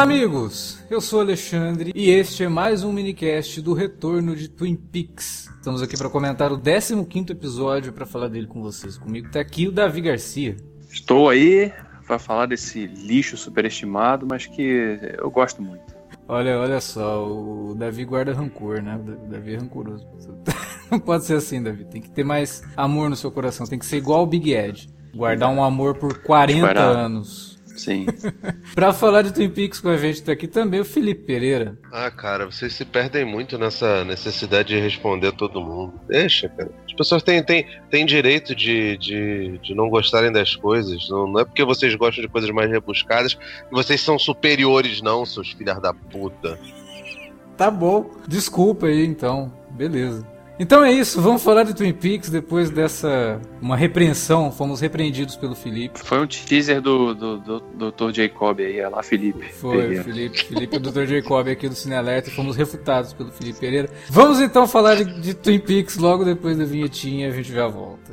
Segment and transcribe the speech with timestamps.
[0.00, 0.82] Olá, amigos!
[0.88, 5.50] Eu sou Alexandre e este é mais um minicast do retorno de Twin Peaks.
[5.56, 8.96] Estamos aqui para comentar o 15 episódio para falar dele com vocês.
[8.96, 10.56] Comigo tá aqui o Davi Garcia.
[10.90, 11.70] Estou aí
[12.06, 15.94] para falar desse lixo superestimado, mas que eu gosto muito.
[16.26, 18.96] Olha, olha só, o Davi guarda rancor, né?
[18.96, 20.08] O Davi é rancoroso.
[20.90, 21.84] Não pode ser assim, Davi.
[21.84, 23.66] Tem que ter mais amor no seu coração.
[23.66, 24.88] Tem que ser igual o Big Ed.
[25.14, 27.49] Guardar um amor por 40 anos.
[27.80, 28.04] Sim.
[28.74, 31.78] pra falar de Twin Peaks com a gente tá aqui também o Felipe Pereira.
[31.90, 35.98] Ah, cara, vocês se perdem muito nessa necessidade de responder todo mundo.
[36.06, 36.70] Deixa, cara.
[36.86, 41.08] As pessoas têm, têm, têm direito de, de, de não gostarem das coisas.
[41.08, 45.24] Não, não é porque vocês gostam de coisas mais rebuscadas que vocês são superiores, não,
[45.24, 46.58] seus filhos da puta.
[47.56, 48.10] Tá bom.
[48.28, 49.50] Desculpa aí, então.
[49.70, 50.26] Beleza.
[50.60, 55.54] Então é isso, vamos falar de Twin Peaks depois dessa uma repreensão, fomos repreendidos pelo
[55.54, 55.98] Felipe.
[56.00, 58.12] Foi um teaser do, do, do, do Dr.
[58.12, 59.50] Jacob aí, é lá Felipe.
[59.54, 60.04] Foi, Pereira.
[60.04, 61.06] Felipe, Felipe o Dr.
[61.06, 63.88] Jacob aqui do Cine Alerta e fomos refutados pelo Felipe Pereira.
[64.10, 68.12] Vamos então falar de, de Twin Peaks logo depois da vinhetinha, a gente já volta.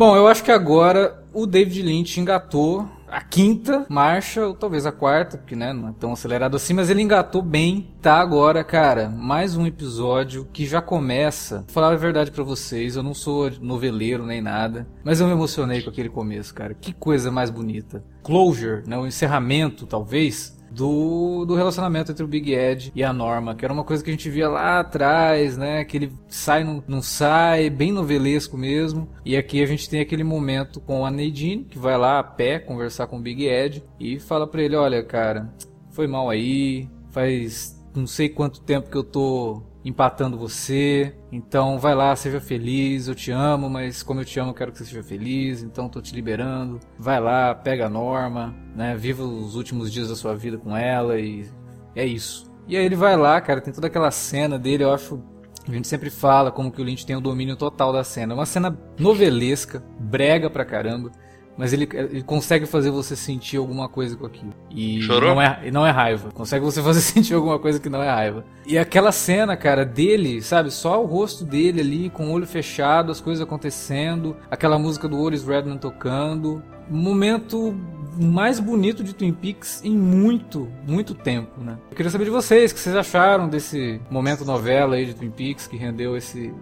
[0.00, 4.92] Bom, eu acho que agora o David Lynch engatou a quinta marcha, ou talvez a
[4.92, 7.92] quarta, porque né, não é tão acelerado assim, mas ele engatou bem.
[8.00, 11.56] Tá agora, cara, mais um episódio que já começa.
[11.58, 15.34] Vou falar a verdade para vocês, eu não sou noveleiro nem nada, mas eu me
[15.34, 16.72] emocionei com aquele começo, cara.
[16.72, 18.02] Que coisa mais bonita.
[18.22, 23.54] Closure, né, o encerramento, talvez, do, do relacionamento entre o Big Ed e a Norma,
[23.54, 25.84] que era uma coisa que a gente via lá atrás, né?
[25.84, 29.08] Que ele sai, não, não sai, bem novelesco mesmo.
[29.24, 32.58] E aqui a gente tem aquele momento com a Nadine, que vai lá a pé
[32.58, 35.52] conversar com o Big Ed e fala pra ele: Olha, cara,
[35.90, 41.14] foi mal aí, faz não sei quanto tempo que eu tô empatando você.
[41.32, 43.08] Então vai lá, seja feliz.
[43.08, 45.62] Eu te amo, mas como eu te amo, eu quero que você seja feliz.
[45.62, 46.80] Então tô te liberando.
[46.98, 48.96] Vai lá, pega a norma, né?
[48.96, 51.48] Viva os últimos dias da sua vida com ela e
[51.94, 52.50] é isso.
[52.68, 55.20] E aí ele vai lá, cara, tem toda aquela cena dele, eu acho
[55.68, 58.32] a gente sempre fala como que o Lynch tem o domínio total da cena.
[58.32, 61.12] É uma cena novelesca, brega pra caramba
[61.56, 64.54] mas ele, ele consegue fazer você sentir alguma coisa com aquilo.
[64.70, 65.34] E Chorou?
[65.34, 66.30] não é, não é raiva.
[66.32, 68.44] Consegue você fazer sentir alguma coisa que não é raiva.
[68.66, 70.70] E aquela cena, cara, dele, sabe?
[70.70, 75.20] Só o rosto dele ali, com o olho fechado, as coisas acontecendo, aquela música do
[75.20, 76.62] Oris Redman tocando.
[76.88, 77.76] Momento
[78.18, 81.78] mais bonito de Twin Peaks em muito, muito tempo, né?
[81.90, 85.30] Eu queria saber de vocês, o que vocês acharam desse momento novela aí de Twin
[85.30, 86.52] Peaks que rendeu esse,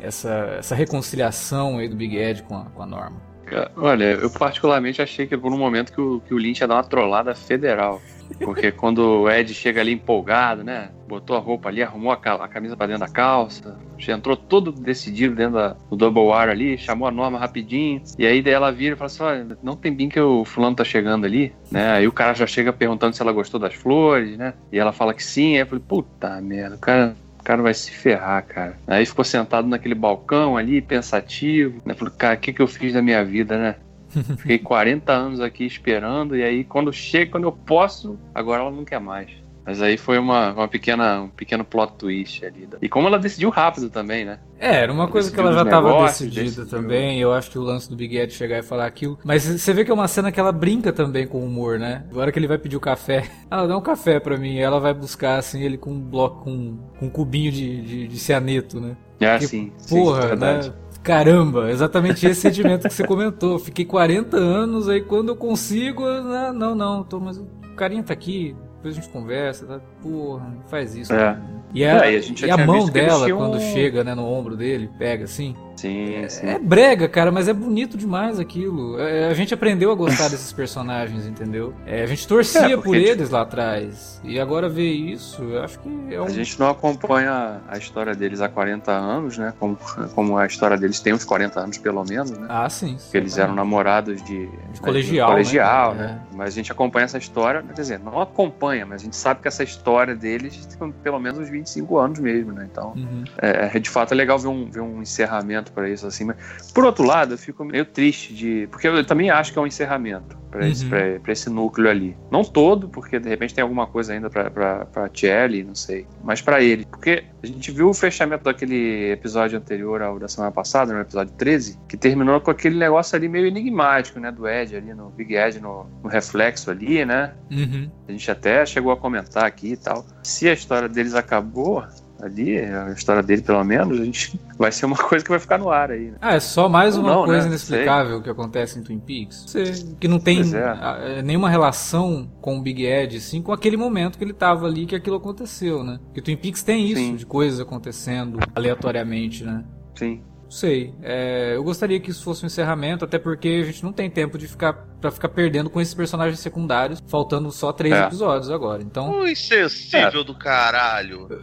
[0.00, 3.33] essa, essa reconciliação aí do Big Ed com a, com a Norma.
[3.76, 6.76] Olha, eu particularmente achei que por um momento que o, que o Lynch ia dar
[6.76, 8.00] uma trollada federal.
[8.38, 10.90] Porque quando o Ed chega ali empolgado, né?
[11.06, 14.72] Botou a roupa ali, arrumou a, a camisa pra dentro da calça, já entrou todo
[14.72, 18.02] decidido dentro do Double R ali, chamou a Norma rapidinho.
[18.18, 20.84] E aí ela vira e fala assim: olha, não tem bem que o fulano tá
[20.84, 21.92] chegando ali, né?
[21.92, 24.54] Aí o cara já chega perguntando se ela gostou das flores, né?
[24.72, 25.54] E ela fala que sim.
[25.54, 27.14] Aí eu falei: puta merda, o cara
[27.44, 28.76] cara vai se ferrar, cara.
[28.86, 31.80] Aí ficou sentado naquele balcão ali, pensativo.
[31.84, 31.94] Né?
[31.94, 33.76] Falei, cara, o que, que eu fiz da minha vida, né?
[34.38, 38.84] Fiquei 40 anos aqui esperando, e aí quando chega, quando eu posso, agora ela não
[38.84, 39.30] quer mais.
[39.66, 42.68] Mas aí foi uma, uma pequena, um pequeno plot twist ali.
[42.82, 44.38] E como ela decidiu rápido também, né?
[44.58, 46.66] É, era uma coisa que ela já estava decidida decidiu.
[46.66, 47.18] também.
[47.18, 49.18] Eu acho que o lance do Big Ed chegar e falar aquilo.
[49.24, 52.04] Mas você vê que é uma cena que ela brinca também com o humor, né?
[52.10, 54.58] Agora que ele vai pedir o café, ela dá um café para mim.
[54.58, 58.18] ela vai buscar assim ele com um bloco, com, com um cubinho de, de, de
[58.18, 58.96] cianeto, né?
[59.20, 59.72] Ah, que, sim.
[59.88, 60.72] Porra, sim, né?
[61.02, 63.58] Caramba, exatamente esse sentimento que você comentou.
[63.58, 67.46] Fiquei 40 anos, aí quando eu consigo, ah, não, não, tô, mas o
[67.76, 69.80] carinha tá aqui, depois a gente conversa, tá?
[70.02, 71.14] Porra, faz isso.
[71.14, 71.38] É.
[71.72, 74.90] E a, é, e a, e a mão dela, quando chega né, no ombro dele,
[74.98, 75.56] pega assim.
[75.84, 76.46] Sim, é, sim.
[76.46, 78.98] é brega, cara, mas é bonito demais aquilo.
[78.98, 81.74] É, a gente aprendeu a gostar desses personagens, entendeu?
[81.86, 84.20] É, a gente torcia É, por eles lá atrás.
[84.24, 86.24] E agora ver isso, eu acho que é um.
[86.24, 89.52] A gente não acompanha a história deles há 40 anos, né?
[89.58, 89.76] Como,
[90.14, 92.46] como a história deles tem uns 40 anos pelo menos, né?
[92.48, 92.96] Ah, sim.
[93.00, 95.34] Porque eles eram namorados de, De colegial, né?
[95.34, 95.96] colegial, É.
[95.98, 96.20] né?
[96.34, 99.48] Mas a gente acompanha essa história, quer dizer, não acompanha, mas a gente sabe que
[99.48, 102.66] essa história deles tem pelo menos uns 25 anos mesmo, né?
[102.70, 103.24] Então, Uhum.
[103.40, 106.24] é, é, de fato é legal ver um, ver um encerramento para isso assim.
[106.24, 108.68] Mas, por outro lado, eu fico meio triste de.
[108.70, 111.20] Porque eu também acho que é um encerramento para esse, Uhum.
[111.26, 112.16] esse núcleo ali.
[112.30, 116.06] Não todo, porque de repente tem alguma coisa ainda pra Kelly, não sei.
[116.22, 116.86] Mas pra ele.
[116.86, 121.34] Porque a gente viu o fechamento daquele episódio anterior ao da semana passada, no episódio
[121.34, 124.30] 13, que terminou com aquele negócio ali meio enigmático, né?
[124.30, 127.32] Do Ed ali, no Big Ed no, no reflexo ali, né?
[127.50, 127.90] Uhum.
[128.08, 130.06] A gente até chegou a comentar aqui e tal.
[130.22, 131.84] Se a história deles acabou
[132.24, 135.58] ali, a história dele pelo menos, a gente vai ser uma coisa que vai ficar
[135.58, 136.16] no ar aí, né?
[136.20, 137.48] Ah, é só mais Ou uma não, coisa né?
[137.48, 139.54] inexplicável que acontece em Twin Peaks.
[140.00, 140.62] Que não tem é.
[140.62, 144.66] ah, eh, nenhuma relação com o Big Ed, assim, com aquele momento que ele tava
[144.66, 145.98] ali que aquilo aconteceu, né?
[146.04, 147.16] Porque Twin Peaks tem isso, Sim.
[147.16, 149.64] de coisas acontecendo aleatoriamente, né?
[149.94, 150.22] Sim.
[150.44, 150.94] Não sei.
[151.02, 154.38] É, eu gostaria que isso fosse um encerramento, até porque a gente não tem tempo
[154.38, 158.04] de ficar para ficar perdendo com esses personagens secundários, faltando só três É.
[158.04, 158.82] episódios agora.
[158.82, 161.28] Então, Um insensível do caralho.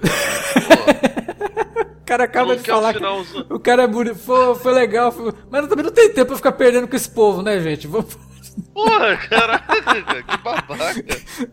[2.02, 3.46] O cara acaba de o falar que finalzão.
[3.50, 6.52] o cara é bonito, foi, foi legal, foi- mas também não tem tempo pra ficar
[6.52, 7.88] perdendo com esse povo, né, gente?
[7.88, 8.18] Vamos-
[8.74, 11.04] Porra, caraca, que babaca.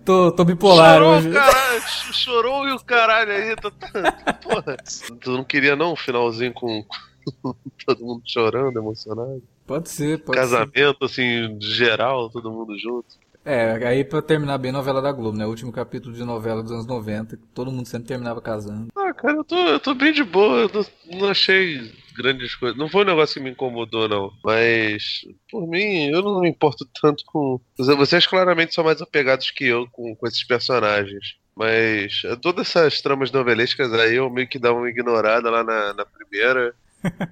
[0.05, 1.29] Tô, tô bipolar chorou, hoje.
[1.29, 3.55] o caralho, ch- chorou e o caralho aí.
[3.55, 4.77] Tá, tá- porra.
[5.21, 6.85] Tu não queria não um finalzinho com
[7.87, 9.43] todo mundo chorando, emocionado?
[9.67, 10.45] Pode ser, pode ser.
[10.45, 13.09] Casamento, assim, geral, todo mundo junto.
[13.45, 15.47] É, aí pra terminar bem novela da Globo, né?
[15.47, 18.89] O último capítulo de novela dos anos 90, que todo mundo sempre terminava casando.
[18.95, 22.77] Ah, cara, eu tô, eu tô bem de boa, eu não, não achei grandes coisas.
[22.77, 24.33] Não foi um negócio que me incomodou, não.
[24.45, 27.61] Mas, por mim, eu não me importo tanto com.
[27.79, 31.37] Vocês claramente são mais apegados que eu com, com esses personagens.
[31.57, 35.95] Mas eh, todas essas tramas novelescas aí eu meio que dava uma ignorada lá na,
[35.95, 36.75] na primeira.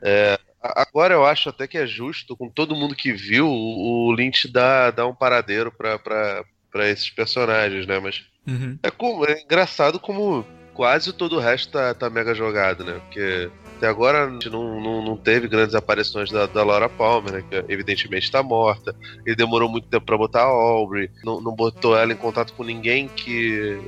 [0.03, 4.49] É, agora eu acho até que é justo, com todo mundo que viu, o, Lynch
[4.49, 7.99] dar, dar um paradeiro pra, pra, pra esses personagens, né?
[7.99, 8.79] Mas Uhum.
[8.83, 13.01] é, como, é engraçado como quase todo o resto tá, tá mega jogado, né?
[13.01, 17.33] Porque até agora a gente não, não, não teve grandes aparições da, da Laura Palmer,
[17.33, 17.45] né?
[17.49, 18.95] Que evidentemente tá morta.
[19.25, 21.11] Ele demorou muito tempo pra botar a Aubrey.
[21.25, 23.79] Não, não botou ela em contato com ninguém que.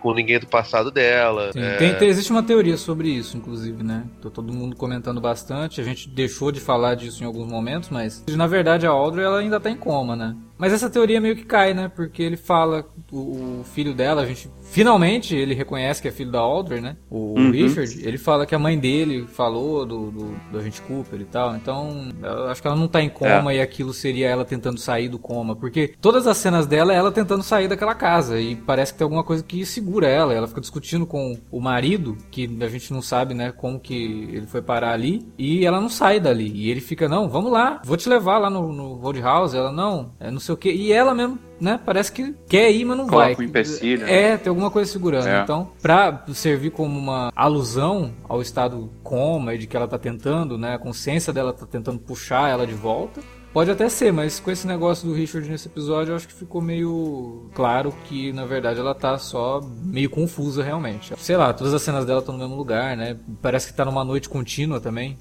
[0.00, 1.50] com ninguém do passado dela.
[1.54, 4.04] É, tem- tem- existe uma teoria sobre isso, inclusive, né?
[4.20, 5.80] Tô todo mundo comentando bastante.
[5.80, 9.38] A gente deixou de falar disso em alguns momentos, mas na verdade a Audrey ela
[9.38, 10.34] ainda tá em coma, né?
[10.56, 11.90] Mas essa teoria meio que cai, né?
[11.94, 16.30] Porque ele fala, o, o filho dela, a gente finalmente ele reconhece que é filho
[16.30, 16.96] da Audrey, né?
[17.10, 17.50] O Uhum.
[17.50, 21.56] Richard, ele fala que a mãe dele falou do, do, do agente Cooper e tal.
[21.56, 22.08] Então,
[22.48, 25.56] acho que ela não tá em coma e aquilo seria ela tentando sair do coma.
[25.56, 28.40] Porque todas as cenas dela é ela tentando sair daquela casa.
[28.40, 30.32] E parece que tem alguma coisa que segura ela.
[30.32, 33.94] Ela fica discutindo com o marido, que a gente não sabe, né, como que
[34.32, 35.26] ele foi parar ali.
[35.38, 36.50] E ela não sai dali.
[36.54, 39.56] E ele fica, não, vamos lá, vou te levar lá no, no Roadhouse.
[39.56, 40.70] Ela, não, é não sei o que.
[40.70, 43.36] E ela mesmo, né, parece que quer ir, mas não Coloca vai.
[43.36, 44.32] um empecilho, né?
[44.32, 45.26] É, tem alguma coisa segurando.
[45.26, 45.42] É.
[45.42, 50.56] Então, pra servir como uma alusão ao estado coma e de que ela tá tentando,
[50.58, 53.20] né, a consciência dela tá tentando puxar ela de volta.
[53.52, 56.60] Pode até ser, mas com esse negócio do Richard nesse episódio, eu acho que ficou
[56.60, 61.14] meio claro que, na verdade, ela tá só meio confusa realmente.
[61.18, 63.16] Sei lá, todas as cenas dela estão no mesmo lugar, né?
[63.40, 65.16] Parece que tá numa noite contínua também.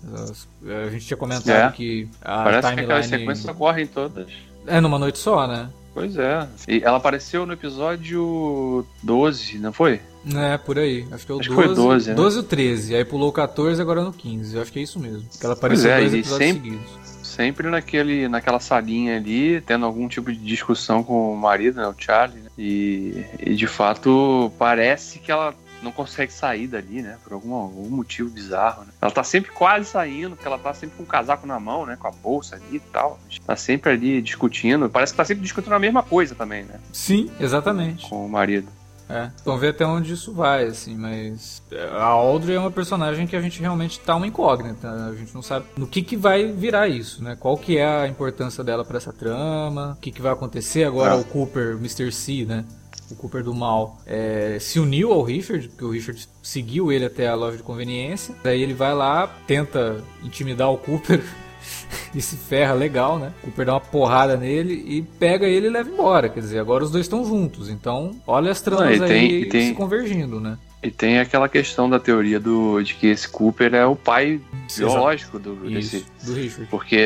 [0.65, 1.71] A gente tinha comentado É.
[1.75, 3.35] que a Parece que aquelas timeline...
[3.35, 4.27] sequências ocorrem todas.
[4.67, 5.69] É numa noite só, né?
[5.93, 6.47] Pois é.
[6.67, 10.01] E ela apareceu no episódio 12, não foi?
[10.35, 11.05] É, por aí.
[11.11, 11.67] Acho que é o Acho que 12.
[11.67, 12.15] foi 12, né?
[12.15, 12.95] 12 ou 13.
[12.95, 14.55] Aí pulou o 14 agora no 15.
[14.55, 15.23] Eu acho que é isso mesmo.
[15.39, 17.03] Que ela apareceu é, dois episódios sempre- seguidos.
[17.23, 21.95] Sempre naquele, naquela salinha ali, tendo algum tipo de discussão com o marido, né, o
[21.97, 22.41] Charlie.
[22.43, 22.49] né?
[22.57, 25.53] E, e de fato parece que ela
[25.83, 27.17] não consegue sair dali, né?
[27.23, 28.81] Por algum, algum motivo bizarro.
[28.83, 28.87] Né?
[29.01, 31.95] Ela tá sempre quase saindo, porque ela tá sempre com o casaco na mão, né?
[31.99, 33.19] Com a bolsa ali e tal.
[33.45, 34.89] Tá sempre ali discutindo.
[34.89, 36.79] Parece que tá sempre discutindo a mesma coisa também, né?
[36.91, 38.09] Sim, exatamente.
[38.09, 38.67] Com o marido.
[39.09, 39.29] É.
[39.43, 41.61] Vamos ver até onde isso vai, assim, mas
[41.99, 44.89] a Audrey é uma personagem que a gente realmente tá uma incógnita.
[44.89, 47.35] A gente não sabe no que que vai virar isso, né?
[47.37, 49.95] Qual que é a importância dela pra essa trama?
[49.97, 51.17] O que que vai acontecer agora Ah.
[51.17, 52.11] o Cooper, Mr.
[52.13, 52.63] C, né?
[53.11, 57.27] O Cooper do mal é, se uniu ao Richard, porque o Richard seguiu ele até
[57.27, 58.33] a loja de conveniência.
[58.43, 61.21] Daí ele vai lá, tenta intimidar o Cooper
[62.15, 63.31] e se ferra legal, né?
[63.43, 66.29] O Cooper dá uma porrada nele e pega ele e leva embora.
[66.29, 67.69] Quer dizer, agora os dois estão juntos.
[67.69, 70.57] Então, olha as tramas e tem- aí e tem- se convergindo, né?
[70.81, 74.41] E tem aquela questão da teoria do, de que esse Cooper é o pai
[74.77, 76.05] biológico do, Isso, desse.
[76.25, 76.67] do Richard.
[76.69, 76.97] Porque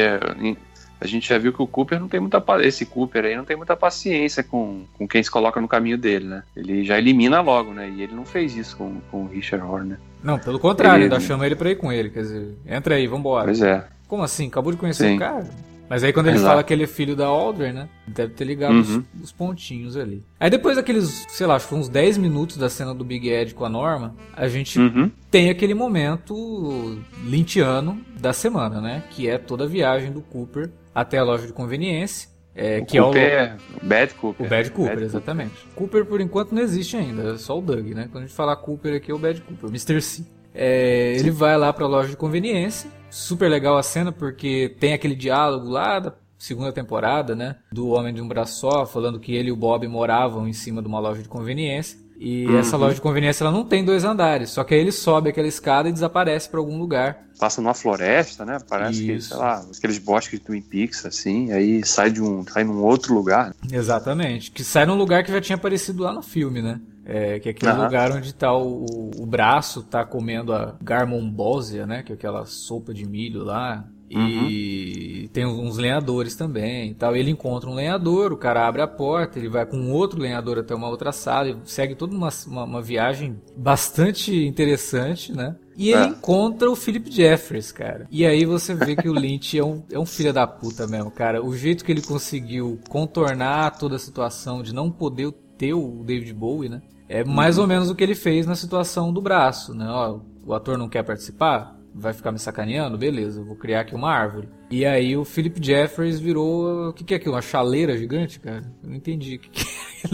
[0.99, 3.55] a gente já viu que o Cooper não tem muita esse Cooper aí não tem
[3.57, 6.43] muita paciência com, com quem se coloca no caminho dele, né?
[6.55, 7.89] Ele já elimina logo, né?
[7.89, 9.99] E ele não fez isso com, com o Richard Horner.
[10.23, 12.09] Não, pelo contrário, Ele- ainda chama ele pra ir com ele.
[12.09, 13.45] Quer dizer, entra aí, vambora.
[13.45, 13.85] Pois é.
[14.07, 14.47] Como assim?
[14.47, 15.15] Acabou de conhecer Sim.
[15.15, 15.47] o cara?
[15.89, 16.49] Mas aí quando ele Exato.
[16.49, 17.87] fala que ele é filho da Audrey, né?
[18.05, 19.03] Deve ter ligado os- Uhum.
[19.23, 20.21] os, pontinhos ali.
[20.37, 23.53] Aí depois daqueles, sei lá, acho que uns 10 minutos da cena do Big Ed
[23.53, 25.09] com a Norma, a gente Uhum.
[25.31, 29.03] tem aquele momento lintiano da semana, né?
[29.11, 32.27] Que é toda a viagem do Cooper até a loja de conveniência.
[32.55, 34.45] É, O que é o, Cooper, o Bad Cooper.
[34.47, 35.53] o Bad Cooper, exatamente.
[35.75, 38.09] Cooper, por enquanto, não existe ainda, é só o Doug, né?
[38.11, 40.01] Quando a gente falar Cooper aqui, é o Bad Cooper, o Mr.
[40.01, 40.25] C.
[40.55, 42.89] É, ele vai lá pra loja de conveniência.
[43.11, 47.57] Super legal a cena, porque tem aquele diálogo lá da segunda temporada, né?
[47.71, 50.81] Do Homem de um Braço Só, falando que ele e o Bob moravam em cima
[50.81, 51.99] de uma loja de conveniência.
[52.19, 55.29] E essa loja de conveniência ela não tem dois andares, só que aí ele sobe
[55.29, 57.25] aquela escada e desaparece pra algum lugar.
[57.39, 58.57] Passa numa floresta, né?
[58.67, 59.29] Parece que, Isso.
[59.29, 62.43] sei lá, aqueles bosques de Twin Peaks, assim, aí sai de um.
[62.43, 63.53] sai num outro lugar.
[63.71, 64.49] Exatamente.
[64.51, 66.81] Que sai num lugar que já tinha aparecido lá no filme, né?
[67.05, 67.83] É, que é aquele Aham.
[67.85, 72.03] lugar onde tá o, o- braço, tá comendo a garmonbósia, né?
[72.03, 73.85] Que é aquela sopa de milho lá.
[74.09, 77.15] E tem uns lenhadores também e tal.
[77.15, 80.73] Ele encontra um lenhador, o cara abre a porta, ele vai com outro lenhador até
[80.73, 85.55] uma outra sala e segue toda uma, uma, uma viagem bastante interessante, né?
[85.75, 86.07] E ele É.
[86.07, 88.07] encontra o Philip Jeffries, cara.
[88.09, 91.11] E aí você vê que o Lynch é um, é um filho da puta mesmo,
[91.11, 91.43] cara.
[91.43, 96.33] O jeito que ele conseguiu contornar toda a situação de não poder ter o David
[96.33, 96.81] Bowie, né?
[97.09, 99.85] É mais ou menos o que ele fez na situação do braço, né?
[99.87, 101.76] Ó, o ator não quer participar?
[101.99, 102.95] Vai ficar me sacaneando?
[102.95, 104.47] Beleza, vou criar aqui uma árvore.
[104.69, 106.89] E aí o Philip Jeffries virou.
[106.89, 107.35] O que, que é aquilo?
[107.35, 108.63] Uma chaleira gigante, cara?
[108.83, 109.35] Eu não entendi.
[109.35, 109.65] O que, que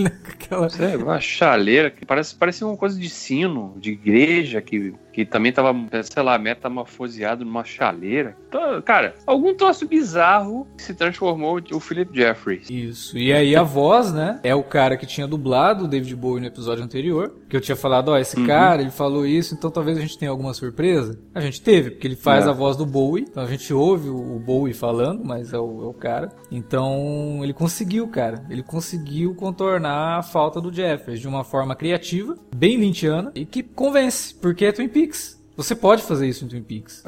[0.02, 0.68] é aquela.
[0.80, 5.52] É, uma chaleira que parece, parece uma coisa de sino, de igreja, que, que também
[5.52, 8.38] tava, sei lá, metamorfoseado numa chaleira.
[8.48, 12.70] Então, cara, algum troço bizarro se transformou o Philip Jeffries.
[12.70, 13.18] Isso.
[13.18, 14.40] E aí a voz, né?
[14.44, 17.34] É o cara que tinha dublado o David Bowie no episódio anterior.
[17.50, 18.48] Que eu tinha falado, ó, esse Uhum.
[18.48, 21.20] cara, ele falou isso, então talvez a gente tenha alguma surpresa.
[21.34, 22.50] A gente teve, porque ele faz É.
[22.50, 23.26] a voz do Bowie.
[23.30, 26.30] Então a gente ouve o Bowie falando, mas é o, é o cara.
[26.52, 28.44] Então ele conseguiu, cara.
[28.50, 33.64] Ele conseguiu contornar a falta do Jeffers de uma forma criativa, bem lintiana, e que
[33.64, 35.43] convence, porque é Twin Peaks.
[35.56, 37.04] Você pode fazer isso em Twin Peaks.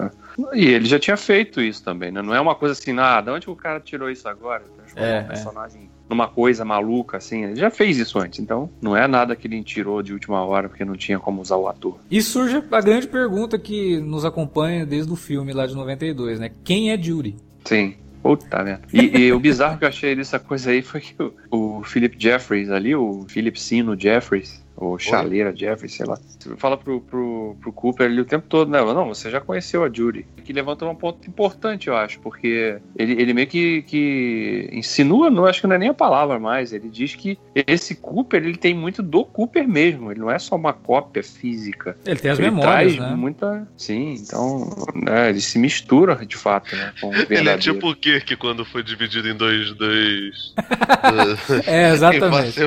[0.53, 2.21] E ele já tinha feito isso também, né?
[2.21, 4.63] Não é uma coisa assim, nada, onde o cara tirou isso agora?
[4.77, 7.43] Transformou É, um personagem numa coisa maluca, assim.
[7.45, 10.69] Ele já fez isso antes, então não é nada que ele tirou de última hora
[10.69, 11.97] porque não tinha como usar o ator.
[12.11, 16.51] E surge a grande pergunta que nos acompanha desde o filme lá de 92, né?
[16.63, 17.35] Quem é Judy?
[17.63, 17.95] Sim.
[18.21, 18.81] Puta merda.
[18.91, 22.15] E, e o bizarro que eu achei dessa coisa aí foi que o, o Philip
[22.17, 26.17] Jeffries ali, o Philip Sino Jeffries, ou Chaleira Jeffries, sei lá,
[26.57, 28.81] fala pro, pro, pro Cooper ali o tempo todo, né?
[28.81, 30.25] Não, você já conheceu a Judy.
[30.43, 35.45] Que levanta um ponto importante, eu acho, porque ele, ele meio que, que insinua, não
[35.45, 38.73] acho que não é nem a palavra mais, ele diz que esse Cooper, ele tem
[38.73, 41.97] muito do Cooper mesmo, ele não é só uma cópia física.
[42.05, 43.15] Ele tem as ele memórias, traz né?
[43.15, 43.67] muita.
[43.77, 44.69] Sim, então.
[44.93, 46.93] né, ele se mistura de fato, né?
[46.99, 49.73] Com o Ele é tipo o Kirk quando foi dividido em dois.
[49.73, 50.53] dois
[51.65, 52.59] É, exatamente.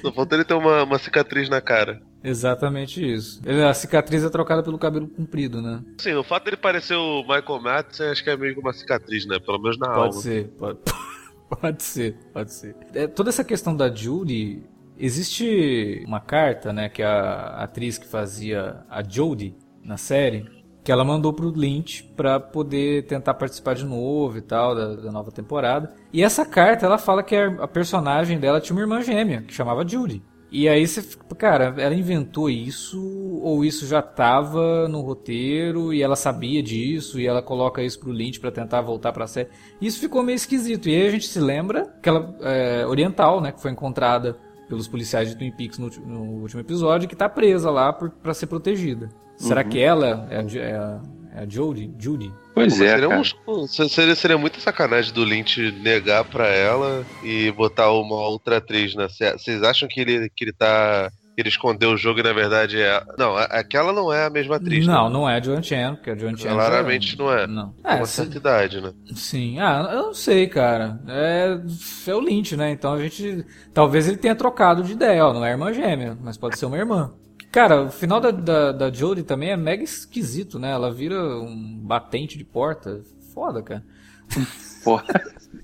[0.00, 2.00] Só falta ele ter uma, uma cicatriz na cara.
[2.22, 3.40] Exatamente isso.
[3.46, 5.82] Ele- A cicatriz é trocada pelo cabelo comprido, né?
[5.98, 9.26] Sim, o fato dele parecer o Michael Madsen acho que é meio que uma cicatriz,
[9.26, 9.38] né?
[9.38, 10.12] Pelo menos na Pode alma.
[10.20, 10.78] ser, pode,
[11.60, 12.76] pode ser, pode ser.
[12.94, 14.64] É, toda essa questão da Judy,
[14.98, 20.44] existe uma carta, né, que a atriz que fazia a Jodie na série,
[20.88, 25.12] que ela mandou pro Lynch pra poder tentar participar de novo e tal, da, da
[25.12, 25.92] nova temporada.
[26.10, 29.52] E essa carta, ela fala que a, a personagem dela tinha uma irmã gêmea, que
[29.52, 30.22] chamava Judy.
[30.50, 32.98] E aí você fica, cara, ela inventou isso
[33.42, 38.10] ou isso já tava no roteiro e ela sabia disso e ela coloca isso pro
[38.10, 39.50] Lynch pra tentar voltar pra série.
[39.78, 40.88] Isso ficou meio esquisito.
[40.88, 44.38] E aí a gente se lembra que ela é, oriental, né, que foi encontrada
[44.68, 48.34] pelos policiais de Twin Peaks no, no último episódio, que tá presa lá por, pra
[48.34, 49.08] ser protegida.
[49.36, 51.00] Será que ela é a, é a,
[51.36, 51.92] é a Jodie?
[51.98, 52.32] Judy?
[52.54, 53.22] Pois Pô, é, seria, cara.
[53.46, 58.94] um- seria, seria muita sacanagem do Lynch negar pra ela e botar uma outra atriz
[58.96, 59.38] na série.
[59.38, 61.10] Vocês acham que ele, que ele tá.
[61.40, 63.02] Ele escondeu o jogo e na verdade é.
[63.18, 64.86] Não, aquela não é a mesma atriz.
[64.86, 65.12] não, né?
[65.12, 66.50] não é a Joan Chen, porque a Joan Chen...
[66.50, 67.46] Claramente já- não é.
[67.46, 67.72] Não.
[67.72, 68.92] Com uma se- certa idade, né?
[69.14, 71.00] Sim, ah, eu não sei, cara.
[71.08, 71.58] É,
[72.06, 72.70] é o Lynch, né?
[72.70, 73.44] Então a gente.
[73.72, 75.32] Talvez ele tenha trocado de ideia, ó.
[75.32, 77.12] Não é irmã gêmea, mas pode ser uma irmã.
[77.50, 80.70] Cara, o final da, da, da Jodie também é mega esquisito, né?
[80.70, 83.00] Ela vira um batente de porta.
[83.32, 83.82] Foda, cara.
[84.84, 85.04] Porra,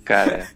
[0.05, 0.47] cara,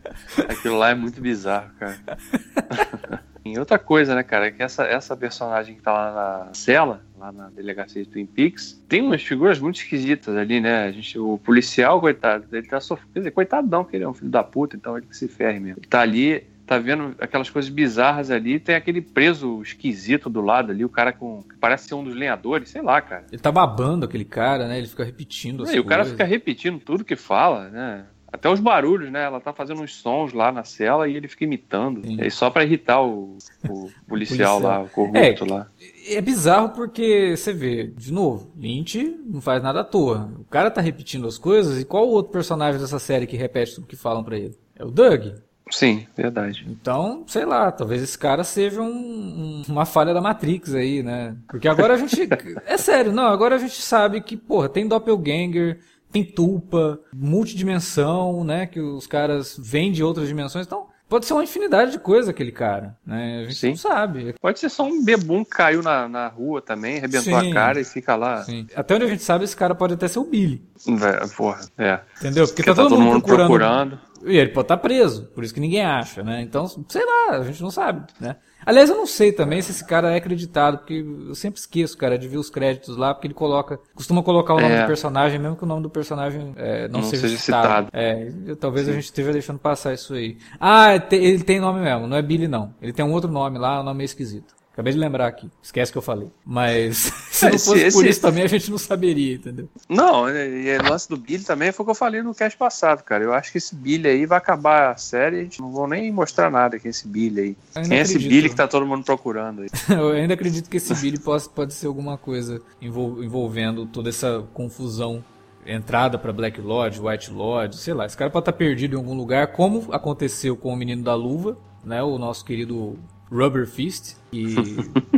[0.49, 1.99] aquilo lá é muito bizarro, cara.
[3.45, 6.13] E outra coisa, né, cara, é que essa, essa personagem que tá lá
[6.47, 10.85] na cela, lá na delegacia de Twin Peaks, tem umas figuras muito esquisitas ali, né?
[10.85, 13.13] A gente, o policial, coitado, ele tá sofrendo.
[13.13, 15.29] Quer dizer, coitado não, que ele é um filho da puta, então ele que se
[15.29, 15.81] ferre mesmo.
[15.81, 20.71] Ele tá ali tá vendo aquelas coisas bizarras ali, tem aquele preso esquisito do lado
[20.71, 21.43] ali, o cara com.
[21.43, 23.25] que parece ser um dos lenhadores, sei lá, cara.
[23.33, 24.77] Ele tá babando aquele cara, né?
[24.77, 28.05] Ele fica repetindo as E o cara fica repetindo tudo que fala, né?
[28.31, 29.25] Até os barulhos, né?
[29.25, 32.07] Ela tá fazendo uns sons lá na cela e ele fica imitando.
[32.07, 32.21] Sim.
[32.21, 35.67] É só para irritar o, o policial, policial, lá, o corrupto é, lá.
[36.07, 40.31] É bizarro porque você vê, de novo, Lynch não faz nada à toa.
[40.39, 43.75] O cara tá repetindo as coisas e qual o outro personagem dessa série que repete
[43.75, 44.59] tudo que falam para ele?
[44.77, 45.33] É o Doug.
[45.71, 46.67] Sim, verdade.
[46.69, 51.37] Então, sei lá, talvez esse cara seja um, um, uma falha da Matrix aí, né?
[51.47, 52.29] Porque agora a gente.
[52.67, 55.79] é sério, não, agora a gente sabe que, porra, tem Doppelganger,
[56.13, 58.67] tem Tulpa, multidimensão, né?
[58.67, 60.67] Que os caras vêm de outras dimensões.
[60.67, 63.41] Então, Pode ser uma infinidade de coisa aquele cara, né?
[63.41, 63.69] A gente Sim.
[63.71, 64.35] não sabe.
[64.39, 67.51] Pode ser só um bebum que caiu na, na rua também, arrebentou Sim.
[67.51, 68.45] a cara e fica lá.
[68.45, 68.67] Sim.
[68.77, 70.63] Até onde a gente sabe, esse cara pode até ser o Billy.
[70.87, 72.01] É, porra, é.
[72.19, 72.47] Entendeu?
[72.47, 73.49] Porque, Porque tá, tá, todo, todo mundo, mundo procurando.
[73.49, 74.01] procurando.
[74.25, 76.43] E ele pode estar tá preso, por isso que ninguém acha, né?
[76.43, 78.37] Então, sei lá, a gente não sabe, né?
[78.67, 82.19] Aliás, eu não sei também se esse cara é acreditado, porque eu sempre esqueço, cara,
[82.19, 84.83] de ver os créditos lá, porque ele coloca, costuma colocar o nome é.
[84.83, 87.67] do personagem, mesmo que o nome do personagem é, não, não, seja, seja citado.
[87.67, 87.91] citado.
[87.93, 88.93] É, eu, talvez Sim.
[88.93, 90.37] a gente esteja deixando passar isso aí.
[90.61, 92.75] Ah, ele tem nome mesmo, não é Billy não.
[92.83, 94.58] Ele tem um outro nome lá, o um nome é esquisito.
[94.79, 95.51] Acabei de lembrar aqui.
[95.61, 96.31] Esquece que eu falei.
[96.47, 99.69] Mas se não fosse esse, por isso também a gente não saberia, entendeu?
[99.89, 103.03] Não, e o lance do Billy também foi o que eu falei no cast passado,
[103.03, 103.25] cara.
[103.25, 106.13] Eu acho que esse Billy aí vai acabar a série a gente não vou nem
[106.13, 107.85] mostrar nada que é esse Billy aí.
[107.85, 109.69] Quem é esse Billy que tá todo mundo procurando aí?
[109.91, 115.25] eu ainda acredito que esse Billy pode, pode ser alguma coisa envolvendo toda essa confusão
[115.67, 118.07] entrada para Black Lodge, White Lodge, sei lá.
[118.07, 121.59] Esse cara pode estar perdido em algum lugar, como aconteceu com o menino da luva,
[121.85, 122.01] né?
[122.01, 122.97] O nosso querido
[123.31, 124.55] Rubber Fist, e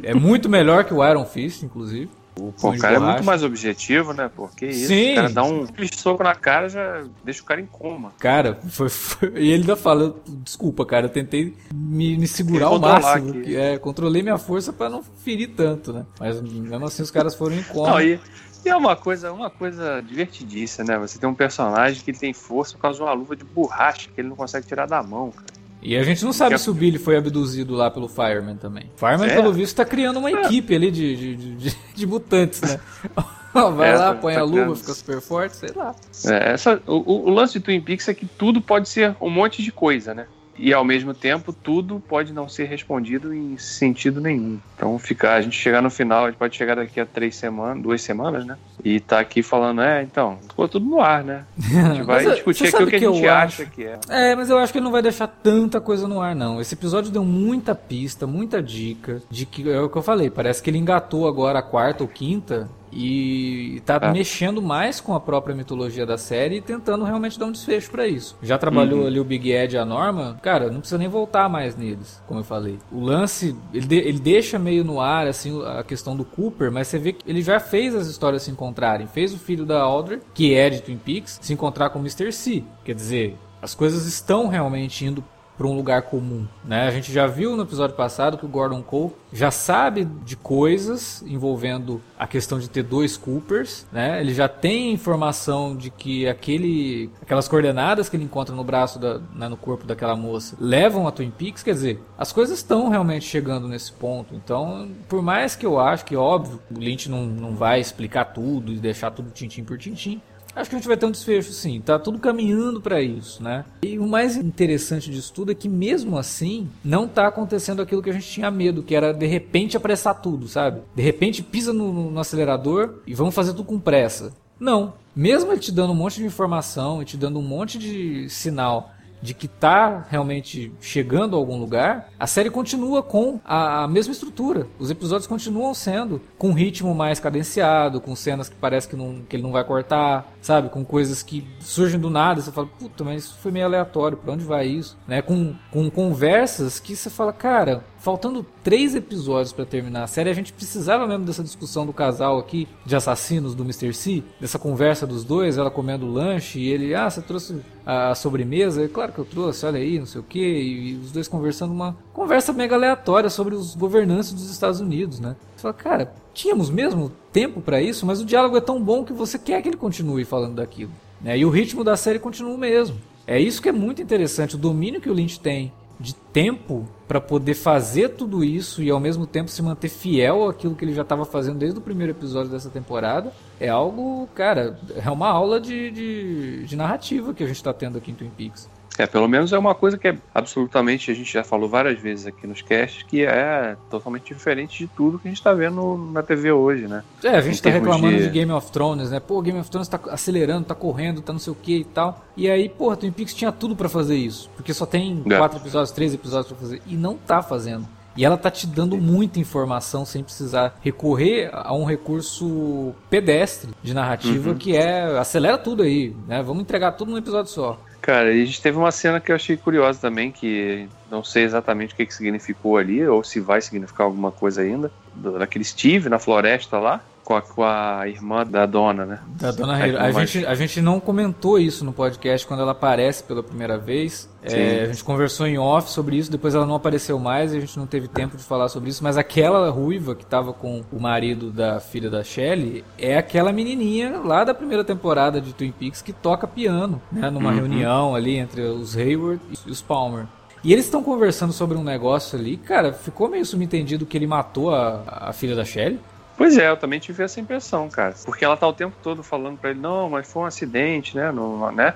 [0.02, 2.10] é muito melhor que o Iron Fist, inclusive.
[2.38, 4.30] O, Pô, o cara é muito mais objetivo, né?
[4.34, 5.12] Porque isso, Sim.
[5.12, 8.12] o cara dá um soco na cara já deixa o cara em coma.
[8.18, 9.28] Cara, foi, foi...
[9.34, 13.42] e ele ainda fala, desculpa, cara, eu tentei me, me segurar ao máximo.
[13.42, 16.06] Que, é, controlei minha força para não ferir tanto, né?
[16.18, 17.90] Mas mesmo assim os caras foram em coma.
[17.90, 18.18] Não, e...
[18.62, 20.98] E é uma coisa, uma coisa divertidíssima, né?
[20.98, 24.20] Você tem um personagem que tem força por causa de uma luva de borracha que
[24.20, 25.46] ele não consegue tirar da mão, cara.
[25.82, 28.90] E a gente não sabe se o Billy foi abduzido lá pelo Fireman também.
[28.96, 29.34] Fireman, é.
[29.34, 30.34] pelo visto, tá criando uma é.
[30.34, 32.78] equipe ali de, de, de, de mutantes, né?
[33.52, 35.94] Vai é, lá, põe tá a luva, fica super forte, sei lá.
[36.26, 39.60] É, essa, o, o, lance de Twin Peaks é que tudo pode ser um monte
[39.60, 40.26] de coisa, né?
[40.58, 44.58] E ao mesmo tempo tudo pode não ser respondido em sentido nenhum.
[44.76, 47.82] Então ficar, a gente chegar no final, a gente pode chegar daqui a três semanas,
[47.82, 48.56] duas semanas, né?
[48.84, 51.44] E tá aqui falando, é, então, ficou tudo no ar, né?
[51.58, 53.98] A gente vai discutir aquilo que, que a gente acha que é.
[54.08, 56.60] É, mas eu acho que ele não vai deixar tanta coisa no ar, não.
[56.60, 60.62] Esse episódio deu muita pista, muita dica de que é o que eu falei, parece
[60.62, 64.12] que ele engatou agora a quarta ou quinta e tá é.
[64.12, 68.06] mexendo mais com a própria mitologia da série e tentando realmente dar um desfecho para
[68.06, 68.36] isso.
[68.42, 69.06] Já trabalhou uhum.
[69.06, 72.40] ali o Big Ed e a Norma, cara, não precisa nem voltar mais neles, como
[72.40, 72.78] eu falei.
[72.90, 76.88] O lance, ele, de, ele deixa meio no ar, assim, a questão do Cooper, mas
[76.88, 79.06] você vê que ele já fez as histórias se encontrarem.
[79.06, 82.32] Fez o filho da Audrey, que é de Twin Peaks, se encontrar com o Mr.
[82.32, 82.64] C.
[82.84, 85.22] Quer dizer, as coisas estão realmente indo
[85.60, 86.46] para um lugar comum.
[86.64, 86.86] Né?
[86.86, 91.22] A gente já viu no episódio passado que o Gordon Cole já sabe de coisas
[91.26, 93.86] envolvendo a questão de ter dois Coopers.
[93.92, 94.22] Né?
[94.22, 99.20] Ele já tem informação de que aquele, aquelas coordenadas que ele encontra no braço, da,
[99.34, 101.62] né, no corpo daquela moça, levam a Twin Peaks.
[101.62, 104.34] Quer dizer, as coisas estão realmente chegando nesse ponto.
[104.34, 108.72] Então, por mais que eu acho que, óbvio, o Lynch não, não vai explicar tudo
[108.72, 110.22] e deixar tudo tintim por tintim,
[110.54, 111.80] Acho que a gente vai ter um desfecho, sim.
[111.80, 113.64] Tá tudo caminhando para isso, né?
[113.82, 118.10] E o mais interessante disso tudo é que mesmo assim não tá acontecendo aquilo que
[118.10, 120.80] a gente tinha medo, que era de repente apressar tudo, sabe?
[120.94, 124.32] De repente pisa no, no acelerador e vamos fazer tudo com pressa.
[124.58, 124.94] Não.
[125.16, 128.92] Mesmo ele te dando um monte de informação e te dando um monte de sinal
[129.22, 134.12] de que está realmente chegando a algum lugar, a série continua com a, a, mesma
[134.12, 134.66] estrutura.
[134.78, 139.22] Os episódios continuam sendo com um ritmo mais cadenciado, com cenas que parece que, não,
[139.28, 140.68] que ele não vai cortar, sabe?
[140.68, 144.32] Com coisas que surgem do nada, você fala, puta, mas isso foi meio aleatório, pra
[144.32, 144.96] onde vai isso?
[145.06, 145.22] Né?
[145.22, 150.34] Com, com conversas que você fala, cara, faltando três episódios para terminar a série, a
[150.34, 153.92] gente precisava mesmo dessa discussão do casal aqui, de assassinos do Mr.
[153.92, 158.84] C, dessa conversa dos dois, ela comendo lanche e ele, ah, você trouxe a sobremesa?
[158.84, 161.72] É claro que eu trouxe, olha aí, não sei o que, e os dois conversando
[161.72, 165.36] uma conversa mega aleatória sobre os governantes dos Estados Unidos, né?
[165.56, 169.12] Você fala, cara, tínhamos mesmo tempo para isso, mas o diálogo é tão bom que
[169.12, 170.90] você quer que ele continue falando daquilo.
[171.20, 171.38] Né?
[171.38, 172.96] E o ritmo da série continua o mesmo.
[173.26, 177.20] É isso que é muito interessante, o domínio que o Lynch tem de tempo para
[177.20, 181.02] poder fazer tudo isso e ao mesmo tempo se manter fiel àquilo que ele já
[181.02, 185.90] estava fazendo desde o primeiro episódio dessa temporada, é algo, cara, é uma aula de,
[185.90, 188.68] de, de narrativa que a gente está tendo aqui em Twin Peaks.
[189.00, 192.26] É, pelo menos é uma coisa que é absolutamente, a gente já falou várias vezes
[192.26, 196.22] aqui nos casts, que é totalmente diferente de tudo que a gente está vendo na
[196.22, 197.02] TV hoje, né?
[197.24, 198.24] É, a gente está reclamando de...
[198.24, 198.28] de...
[198.28, 199.18] Game of Thrones, né?
[199.18, 202.22] Pô, Game of Thrones tá acelerando, tá correndo, tá não sei o que e tal.
[202.36, 204.50] E aí, porra, Twin Peaks tinha tudo para fazer isso.
[204.54, 205.36] Porque só tem é.
[205.38, 206.82] quatro episódios, três episódios para fazer.
[206.86, 207.88] E não tá fazendo.
[208.14, 213.94] E ela tá te dando muita informação sem precisar recorrer a um recurso pedestre de
[213.94, 214.58] narrativa uhum.
[214.58, 216.42] que é acelera tudo aí, né?
[216.42, 217.78] Vamos entregar tudo num episódio só.
[218.02, 221.92] Cara, a gente teve uma cena que eu achei curiosa também, que não sei exatamente
[221.92, 224.90] o que, que significou ali, ou se vai significar alguma coisa ainda,
[225.38, 229.20] daquele Steve na floresta lá, com a, com a irmã da dona, né?
[229.40, 229.98] Da dona Hiro.
[230.00, 234.28] A, gente, a gente não comentou isso no podcast quando ela aparece pela primeira vez.
[234.42, 237.60] É, a gente conversou em off sobre isso, depois ela não apareceu mais e a
[237.60, 239.04] gente não teve tempo de falar sobre isso.
[239.04, 244.18] Mas aquela ruiva que tava com o marido da filha da Shelley é aquela menininha
[244.24, 247.30] lá da primeira temporada de Twin Peaks que toca piano, né?
[247.30, 247.56] Numa uhum.
[247.56, 250.26] reunião ali entre os Hayward e os Palmer.
[250.64, 254.74] E eles estão conversando sobre um negócio ali, cara, ficou meio subentendido que ele matou
[254.74, 256.00] a, a filha da Shelley.
[256.40, 258.14] Pois é, eu também tive essa impressão, cara.
[258.24, 261.30] Porque ela tá o tempo todo falando para ele, não, mas foi um acidente, né?
[261.30, 261.92] No, né?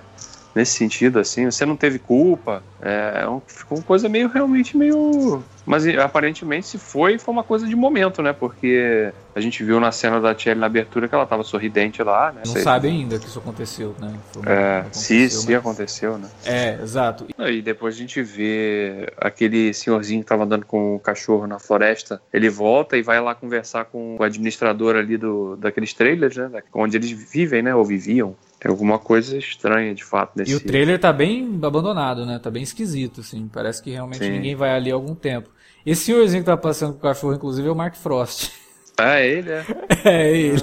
[0.54, 2.62] Nesse sentido, assim, você não teve culpa.
[2.80, 7.66] É, é ficou uma coisa meio, realmente meio mas aparentemente, se foi, foi uma coisa
[7.66, 8.32] de momento, né?
[8.32, 12.32] Porque a gente viu na cena da Thierry na abertura que ela tava sorridente lá,
[12.32, 12.42] né?
[12.44, 12.62] Não Sei.
[12.62, 14.12] sabe ainda que isso aconteceu, né?
[14.46, 16.28] é, aconteceu, se, se aconteceu, né?
[16.44, 17.26] É, exato.
[17.38, 22.20] E depois a gente vê aquele senhorzinho que tava andando com o cachorro na floresta,
[22.32, 26.62] ele volta e vai lá conversar com o administrador ali do, daqueles trailers, né?
[26.74, 27.74] Onde eles vivem, né?
[27.74, 28.36] Ou viviam.
[28.64, 30.50] Tem alguma coisa estranha, de fato, nesse...
[30.50, 32.38] E o trailer tá bem abandonado, né?
[32.38, 33.46] Tá bem esquisito, assim.
[33.46, 34.30] Parece que realmente Sim.
[34.30, 35.50] ninguém vai ali há algum tempo.
[35.84, 38.50] Esse senhorzinho que tá passando com o cachorro, inclusive, é o Mark Frost.
[38.96, 39.64] Ah, é ele, é?
[40.04, 40.62] É ele.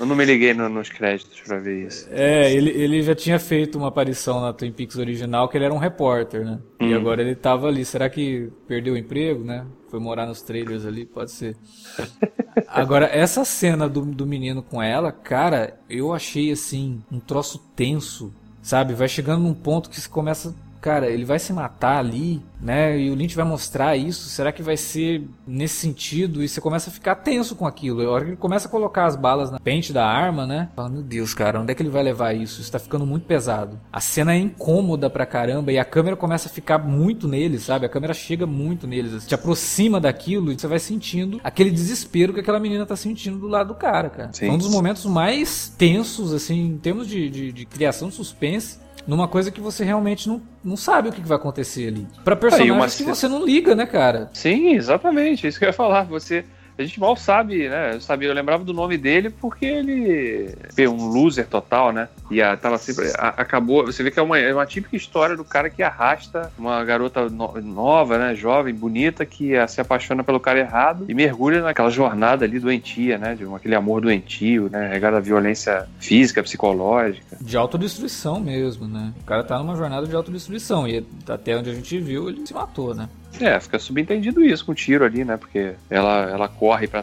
[0.00, 2.08] Eu não me liguei no, nos créditos pra ver isso.
[2.10, 5.74] É, ele, ele já tinha feito uma aparição na Twin Peaks original, que ele era
[5.74, 6.58] um repórter, né?
[6.80, 6.88] Hum.
[6.88, 7.84] E agora ele tava ali.
[7.84, 9.64] Será que perdeu o emprego, né?
[9.88, 11.06] Foi morar nos trailers ali?
[11.06, 11.56] Pode ser.
[12.66, 18.32] Agora, essa cena do, do menino com ela, cara, eu achei assim, um troço tenso,
[18.62, 18.94] sabe?
[18.94, 20.54] Vai chegando num ponto que se começa
[20.86, 22.96] cara, ele vai se matar ali, né?
[22.96, 24.28] E o Lynch vai mostrar isso.
[24.28, 26.44] Será que vai ser nesse sentido?
[26.44, 28.02] E você começa a ficar tenso com aquilo.
[28.02, 30.68] A hora que ele começa a colocar as balas na pente da arma, né?
[30.76, 32.60] Fala, meu Deus, cara, onde é que ele vai levar isso?
[32.60, 33.80] Isso tá ficando muito pesado.
[33.92, 37.84] A cena é incômoda pra caramba e a câmera começa a ficar muito neles, sabe?
[37.84, 42.32] A câmera chega muito neles, assim, te aproxima daquilo e você vai sentindo aquele desespero
[42.32, 44.30] que aquela menina tá sentindo do lado do cara, cara.
[44.32, 44.46] Sim.
[44.46, 48.85] É um dos momentos mais tensos, assim, em termos de, de, de criação de suspense
[49.06, 52.06] numa coisa que você realmente não, não sabe o que vai acontecer ali.
[52.24, 52.88] Para personagens uma...
[52.88, 54.30] que você não liga, né, cara?
[54.32, 55.46] Sim, exatamente.
[55.46, 56.04] Isso que eu ia falar.
[56.04, 56.44] Você
[56.78, 57.94] a gente mal sabe, né?
[57.94, 62.08] Eu sabia, eu lembrava do nome dele porque ele é um loser total, né?
[62.30, 63.10] E a, tava sempre.
[63.16, 63.86] A, acabou.
[63.86, 67.28] Você vê que é uma, é uma típica história do cara que arrasta uma garota
[67.28, 68.34] no, nova, né?
[68.34, 73.16] Jovem, bonita, que a, se apaixona pelo cara errado e mergulha naquela jornada ali doentia,
[73.16, 73.34] né?
[73.34, 74.88] De um, aquele amor doentio, né?
[74.88, 77.36] Regado à violência física, psicológica.
[77.40, 79.14] De autodestruição mesmo, né?
[79.22, 80.86] O cara tá numa jornada de autodestruição.
[80.86, 83.08] E até onde a gente viu, ele se matou, né?
[83.40, 85.36] É, fica subentendido isso com o tiro ali, né?
[85.36, 87.02] Porque ela, ela corre para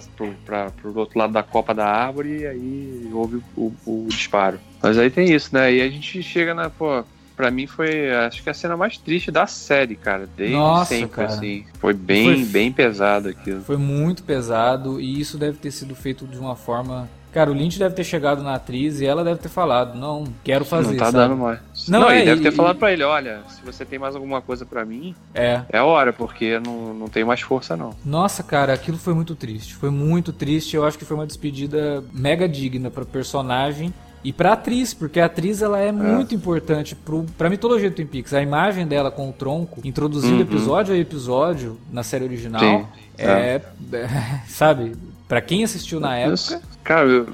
[0.72, 4.60] pro, outro lado da copa da árvore e aí houve o, o, o, disparo.
[4.82, 5.74] Mas aí tem isso, né?
[5.74, 6.70] E a gente chega na.
[6.70, 7.04] Pô,
[7.36, 10.28] pra mim foi, acho que a cena mais triste da série, cara.
[10.36, 11.30] Desde Nossa, sempre, cara.
[11.30, 11.66] assim.
[11.80, 13.62] Foi bem, foi, bem pesado aquilo.
[13.62, 17.80] Foi muito pesado e isso deve ter sido feito de uma forma Cara, o Lynch
[17.80, 20.92] deve ter chegado na atriz e ela deve ter falado, não, quero fazer.
[20.92, 21.18] Não tá sabe?
[21.18, 21.60] dando mais.
[21.88, 24.40] Não, não é, ele deve ter falado pra ele, olha, se você tem mais alguma
[24.40, 25.62] coisa para mim, é.
[25.70, 27.96] é a hora, porque não, não tenho mais força, não.
[28.06, 29.74] Nossa, cara, aquilo foi muito triste.
[29.74, 30.76] Foi muito triste.
[30.76, 33.92] Eu acho que foi uma despedida mega digna pra personagem
[34.24, 35.92] e pra atriz, porque a atriz ela é, é.
[35.92, 38.34] muito importante pro, pra mitologia do Twin Peaks.
[38.34, 40.42] A imagem dela com o tronco, introduzindo uhum.
[40.42, 42.86] episódio a episódio na série original, Sim.
[43.18, 43.60] É,
[43.92, 44.10] é,
[44.48, 44.94] sabe,
[45.28, 46.62] Pra quem assistiu na época.
[46.84, 47.28] Cara, eu,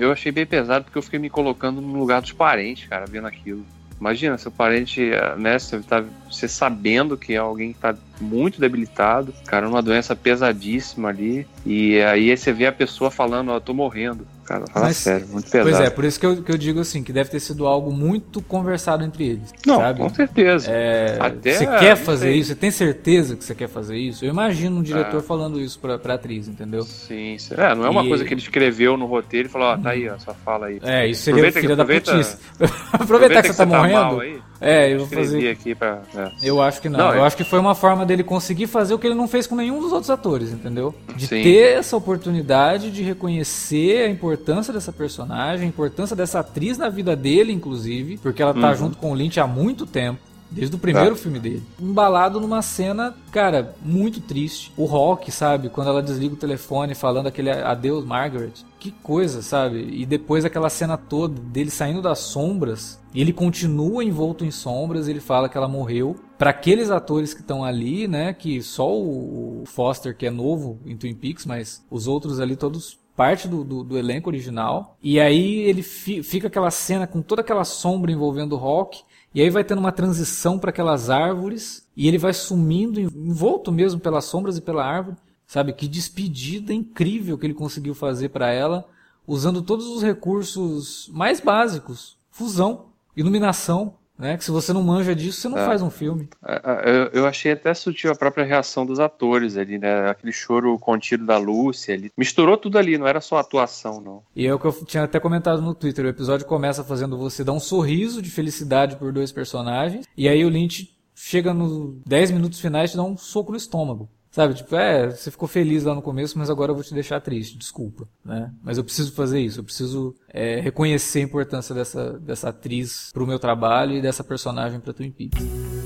[0.00, 3.26] eu achei bem pesado porque eu fiquei me colocando no lugar dos parentes, cara, vendo
[3.26, 3.64] aquilo.
[4.00, 9.34] Imagina, seu parente, né, você, tá, você sabendo que é alguém que tá muito debilitado,
[9.46, 13.74] cara, uma doença pesadíssima ali, e aí você vê a pessoa falando, ó, oh, tô
[13.74, 14.26] morrendo.
[14.50, 15.70] Cara, fala Mas, sério, muito pesado.
[15.70, 17.92] Pois é, por isso que eu, que eu digo assim, que deve ter sido algo
[17.92, 19.54] muito conversado entre eles.
[19.64, 20.00] Não, sabe?
[20.00, 20.68] com certeza.
[20.68, 22.48] É, Até, você quer fazer isso?
[22.48, 24.24] Você tem certeza que você quer fazer isso?
[24.24, 25.22] Eu imagino um diretor é.
[25.22, 26.82] falando isso pra, pra atriz, entendeu?
[26.82, 27.54] Sim, sim.
[27.56, 28.08] É, não é uma e...
[28.08, 30.80] coisa que ele escreveu no roteiro e falou, ó, tá aí, ó, só fala aí.
[30.82, 32.36] É, isso seria aproveita, filha da putice.
[32.58, 34.42] aproveita, aproveita que, você tá, tá morrendo.
[34.60, 35.48] É, eu vou fazer.
[35.50, 36.02] aqui pra.
[36.14, 36.30] É.
[36.42, 36.98] Eu acho que não.
[36.98, 39.26] Não, eu é- acho que foi uma forma dele conseguir fazer o que ele não
[39.26, 40.94] fez com nenhum dos outros atores, entendeu?
[41.16, 41.42] De Sim.
[41.42, 47.16] ter essa oportunidade de reconhecer a importância dessa personagem, a importância dessa atriz na vida
[47.16, 48.74] dele, inclusive, porque ela tá Uhum.
[48.76, 50.18] junto com o Lynch há muito tempo.
[50.50, 51.16] Desde o primeiro É.
[51.18, 51.62] filme dele.
[51.80, 54.72] Embalado numa cena, cara, muito triste.
[54.76, 55.68] O Rock, sabe?
[55.68, 58.52] Quando ela desliga o telefone falando aquele adeus, Margaret.
[58.78, 59.78] Que coisa, sabe?
[59.92, 62.98] E depois aquela cena toda dele saindo das sombras.
[63.14, 65.06] Ele continua envolto em sombras.
[65.06, 66.16] Ele fala que ela morreu.
[66.38, 68.32] Para aqueles atores que estão ali, né?
[68.32, 72.56] Que só o o Foster, que é novo em Twin Peaks, mas os outros ali
[72.56, 74.96] todos parte do, do, do elenco original.
[75.02, 79.02] E aí ele fi- fica aquela cena com toda aquela sombra envolvendo o Rock.
[79.32, 84.00] E aí vai tendo uma transição para aquelas árvores e ele vai sumindo, envolto mesmo
[84.00, 85.16] pelas sombras e pela árvore.
[85.46, 88.88] Sabe que despedida incrível que ele conseguiu fazer para ela,
[89.26, 94.36] usando todos os recursos mais básicos, fusão, iluminação, né?
[94.36, 95.64] Que se você não manja disso, você não É.
[95.66, 96.28] faz um filme.
[96.46, 100.08] É, é, Eu, eu achei até sutil a própria reação dos atores ali, né?
[100.10, 102.12] Aquele choro contido da Lúcia ali.
[102.16, 104.22] Misturou tudo ali, não era só atuação, não.
[104.36, 106.04] E é o que eu tinha até comentado no Twitter.
[106.04, 110.06] O episódio começa fazendo você dar um sorriso de felicidade por dois personagens.
[110.16, 113.56] E aí o Lynch chega nos 10 minutos finais e te dá um soco no
[113.56, 114.08] estômago.
[114.30, 117.20] Sabe, tipo, é, você ficou feliz lá no começo, mas agora eu vou te deixar
[117.20, 118.52] triste, desculpa, né?
[118.62, 123.26] Mas eu preciso fazer isso, eu preciso é, reconhecer a importância dessa, dessa atriz pro
[123.26, 125.79] meu trabalho e dessa personagem pra Twin Peaks.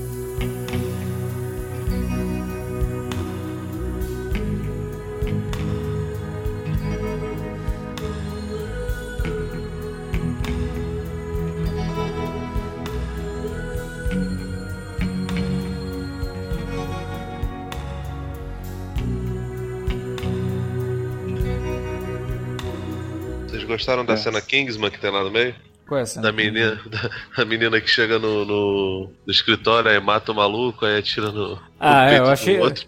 [23.75, 24.17] Gostaram da É.
[24.17, 25.53] cena Kingsman que tem lá no meio?
[25.87, 26.23] Qual é a cena?
[26.23, 30.85] Da menina, da, a menina que chega no, no, no escritório, aí mata o maluco,
[30.85, 31.59] aí atira no.
[31.79, 32.87] Ah, no é, eu achei- Outro.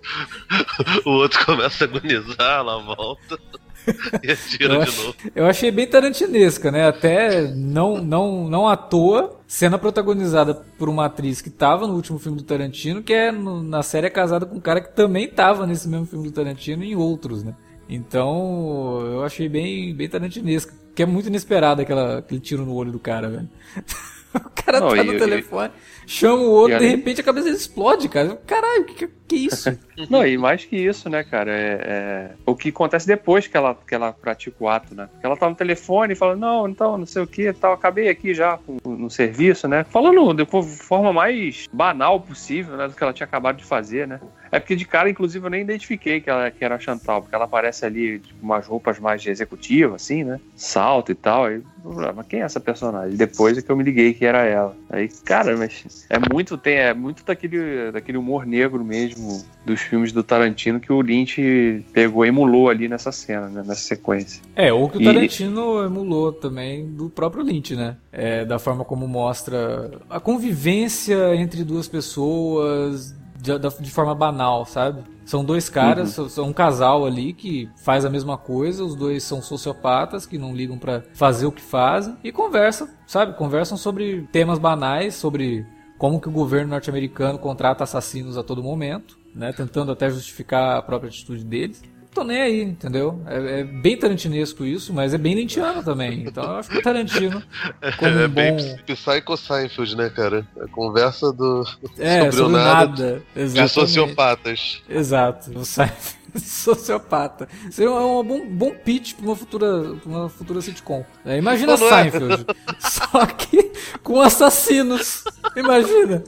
[1.06, 3.38] o outro começa a agonizar, ela volta
[4.24, 5.16] e atira Eu de ach- novo.
[5.36, 6.88] Eu achei bem tarantinesca, né?
[6.88, 12.18] Até não, não, não à toa, cena protagonizada por uma atriz que tava no último
[12.18, 15.28] filme do Tarantino, que é no- na série é casada com um cara que também
[15.28, 17.54] tava nesse mesmo filme do Tarantino e em outros, né?
[17.90, 20.74] Então, eu achei bem, bem tarantinesca.
[20.94, 23.50] Que é muito inesperado aquela, aquele tiro no olho do cara, velho.
[24.36, 25.72] O cara Não, tá no e- telefone,
[26.08, 28.36] chama o outro, e de além- repente a cabeça dele explode, cara.
[28.48, 29.78] Caralho, que, que, que isso?
[30.10, 31.52] Não, e mais que isso, né, cara?
[31.52, 35.08] É, é o que acontece depois que ela, que ela pratica o ato, né?
[35.12, 38.08] Porque ela tá no telefone e fala, não, então, não sei o que, tal, acabei
[38.10, 39.84] aqui já no serviço, né?
[39.84, 44.08] Falando de fo- forma mais banal possível, né, do que ela tinha acabado de fazer,
[44.08, 44.20] né?
[44.52, 47.36] É porque de cara, inclusive, eu nem identifiquei que, ela, que era a Chantal, porque
[47.36, 50.40] ela aparece ali com umas roupas mais de executiva, assim, né?
[50.56, 51.46] Salto e tal.
[51.46, 53.18] Aí, falei, "Ah, mas quem é essa personagem?
[53.18, 54.78] Depois é que eu me liguei que era ela.
[54.90, 60.12] Aí, cara, mas é muito, tem, é muito daquele, daquele humor negro mesmo dos filmes
[60.12, 63.64] do Tarantino que o Lynch pegou e emulou ali nessa cena, né?
[63.66, 64.42] Nessa sequência.
[64.56, 67.98] É, ou que o E- Tarantino emulou também do próprio Lynch, né?
[68.12, 75.02] É, da forma como mostra a convivência entre duas pessoas de, de forma banal, sabe?
[75.26, 79.24] São dois caras, são- são um casal ali que faz a mesma coisa, os dois
[79.24, 83.34] são sociopatas que não ligam pra fazer o que fazem e conversam, sabe?
[83.38, 85.66] Conversam sobre temas banais, sobre
[85.98, 89.54] como que o governo norte-americano contrata assassinos a todo momento, né?
[89.54, 91.82] Tentando até justificar a própria atitude deles
[92.18, 93.22] tô nem aí, entendeu?
[93.28, 96.24] É, é bem tarantinesco isso, mas é bem lintiano também.
[96.24, 97.44] Então eu acho que o Tarantino,
[98.00, 98.78] como é um bem bom.
[98.88, 100.48] Psycho Seinfeld, né, cara?
[100.60, 101.64] A conversa do,
[102.00, 103.24] É, sobre o sobre nada nada.
[103.36, 104.82] de sociopatas.
[104.90, 105.52] Exato.
[105.58, 107.48] O Seinfeld sociopata.
[107.72, 111.06] Seria um bom, bom pitch pra uma futura, uma futura sitcom.
[111.26, 111.78] É, imagina é?
[111.78, 112.46] Seinfeld.
[112.80, 113.72] Só que
[114.04, 115.24] com assassinos.
[115.56, 116.24] Imagina.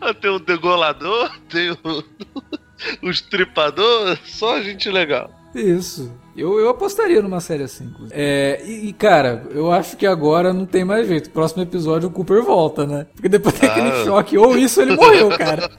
[0.00, 2.04] Ah, Tem o degolador, tem o,
[3.02, 5.30] o estripador, só gente legal.
[5.54, 6.12] Isso.
[6.36, 7.84] Eu, eu apostaria numa série assim.
[7.84, 8.12] inclusive.
[8.12, 11.30] É, e, e, cara, eu acho que agora não tem mais jeito.
[11.30, 13.06] Próximo episódio o Cooper volta, né?
[13.14, 14.04] Porque depois daquele Ah.
[14.04, 15.70] choque, ou isso ele morreu, cara.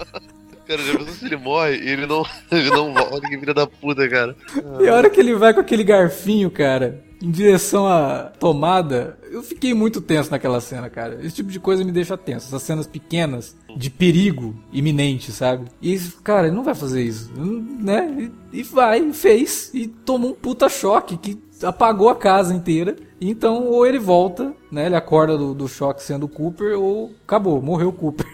[0.65, 3.67] Cara, já pensou se ele morre e ele não, ele não volta, que vira da
[3.67, 4.35] puta, cara.
[4.81, 9.41] E a hora que ele vai com aquele garfinho, cara, em direção à tomada, eu
[9.41, 11.19] fiquei muito tenso naquela cena, cara.
[11.23, 12.47] Esse tipo de coisa me deixa tenso.
[12.47, 15.65] Essas cenas pequenas de perigo iminente, sabe?
[15.81, 18.31] E, cara, ele não vai fazer isso, né?
[18.53, 19.71] E, e vai, fez.
[19.73, 22.95] E tomou um puta choque que apagou a casa inteira.
[23.19, 24.85] Então, ou ele volta, né?
[24.85, 28.25] Ele acorda do, do choque sendo o Cooper, ou acabou, morreu o Cooper.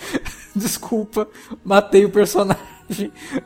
[0.54, 1.28] Desculpa,
[1.64, 2.71] matei o personagem.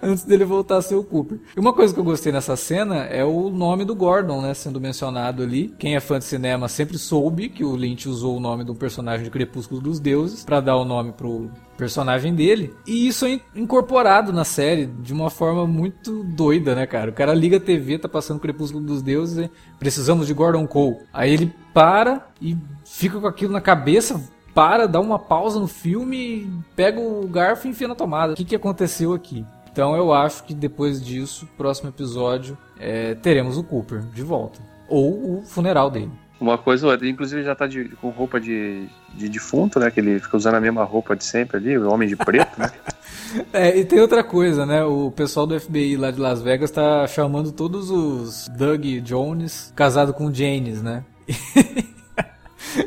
[0.03, 1.39] Antes dele voltar a ser o Cooper.
[1.57, 4.81] E uma coisa que eu gostei nessa cena é o nome do Gordon, né, sendo
[4.81, 5.75] mencionado ali.
[5.79, 9.25] Quem é fã de cinema sempre soube que o Lynch usou o nome um personagem
[9.25, 12.75] de Crepúsculo dos Deuses para dar o nome pro personagem dele.
[12.87, 17.11] E isso é incorporado na série de uma forma muito doida, né, cara?
[17.11, 20.97] O cara liga a TV, tá passando Crepúsculo dos Deuses, e precisamos de Gordon Cole.
[21.13, 24.21] Aí ele para e fica com aquilo na cabeça,
[24.57, 28.33] para, dá uma pausa no filme, pega o garfo e enfia na tomada.
[28.33, 29.45] O que, que aconteceu aqui?
[29.71, 34.59] Então eu acho que depois disso, próximo episódio, é, teremos o Cooper de volta.
[34.89, 36.11] Ou o funeral dele.
[36.41, 39.91] Uma coisa ou outra, inclusive já tá de, com roupa de, de defunto, né?
[39.91, 42.71] Que ele fica usando a mesma roupa de sempre ali, o homem de preto, né?
[43.53, 44.83] é, e tem outra coisa, né?
[44.85, 50.13] O pessoal do FBI lá de Las Vegas tá chamando todos os Doug Jones casado
[50.15, 51.05] com Janes, né?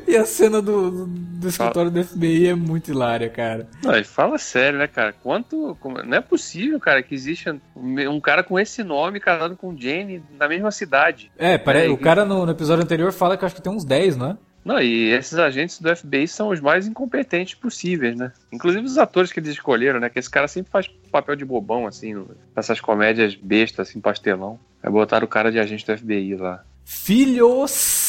[0.07, 3.67] E a cena do, do escritório do FBI é muito hilária, cara.
[3.83, 5.13] Não, e fala sério, né, cara?
[5.13, 5.77] Quanto.
[6.05, 10.47] Não é possível, cara, que exista um cara com esse nome casado com Jane na
[10.47, 11.31] mesma cidade.
[11.37, 11.85] É, pare...
[11.85, 14.31] é, o cara no, no, episódio anterior fala que acho que tem uns 10, não
[14.31, 14.37] é?
[14.63, 18.31] Não, e esses agentes do FBI são os mais incompetentes possíveis, né?
[18.51, 20.09] Inclusive os atores que eles escolheram, né?
[20.09, 22.13] Que esse cara sempre faz papel de bobão, assim,
[22.55, 24.59] nessas comédias bestas, assim, pastelão.
[24.83, 26.63] Aí botaram o cara de agente do FBI lá.
[26.83, 28.08] Filhos!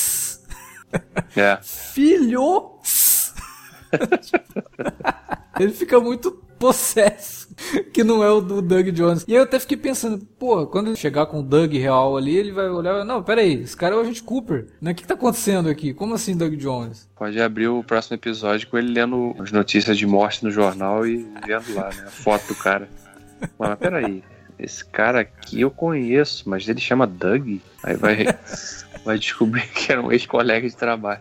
[1.36, 1.58] É.
[1.62, 3.34] Filhos!
[5.58, 7.48] Ele fica muito possesso,
[7.92, 9.24] que não é o do Doug Jones.
[9.26, 12.52] E eu até fiquei pensando, pô, quando ele chegar com o Doug real ali, ele
[12.52, 14.92] vai olhar, não, peraí, esse cara é o agente Cooper, né?
[14.92, 15.94] O que, que tá acontecendo aqui?
[15.94, 17.08] Como assim Doug Jones?
[17.16, 21.26] Pode abrir o próximo episódio com ele lendo as notícias de morte no jornal e
[21.46, 22.88] vendo lá, né, a foto do cara.
[23.58, 24.22] Mas peraí,
[24.62, 27.58] esse cara aqui eu conheço, mas ele chama Doug?
[27.82, 28.26] Aí vai
[29.04, 31.20] vai descobrir que era um ex-colega de trabalho.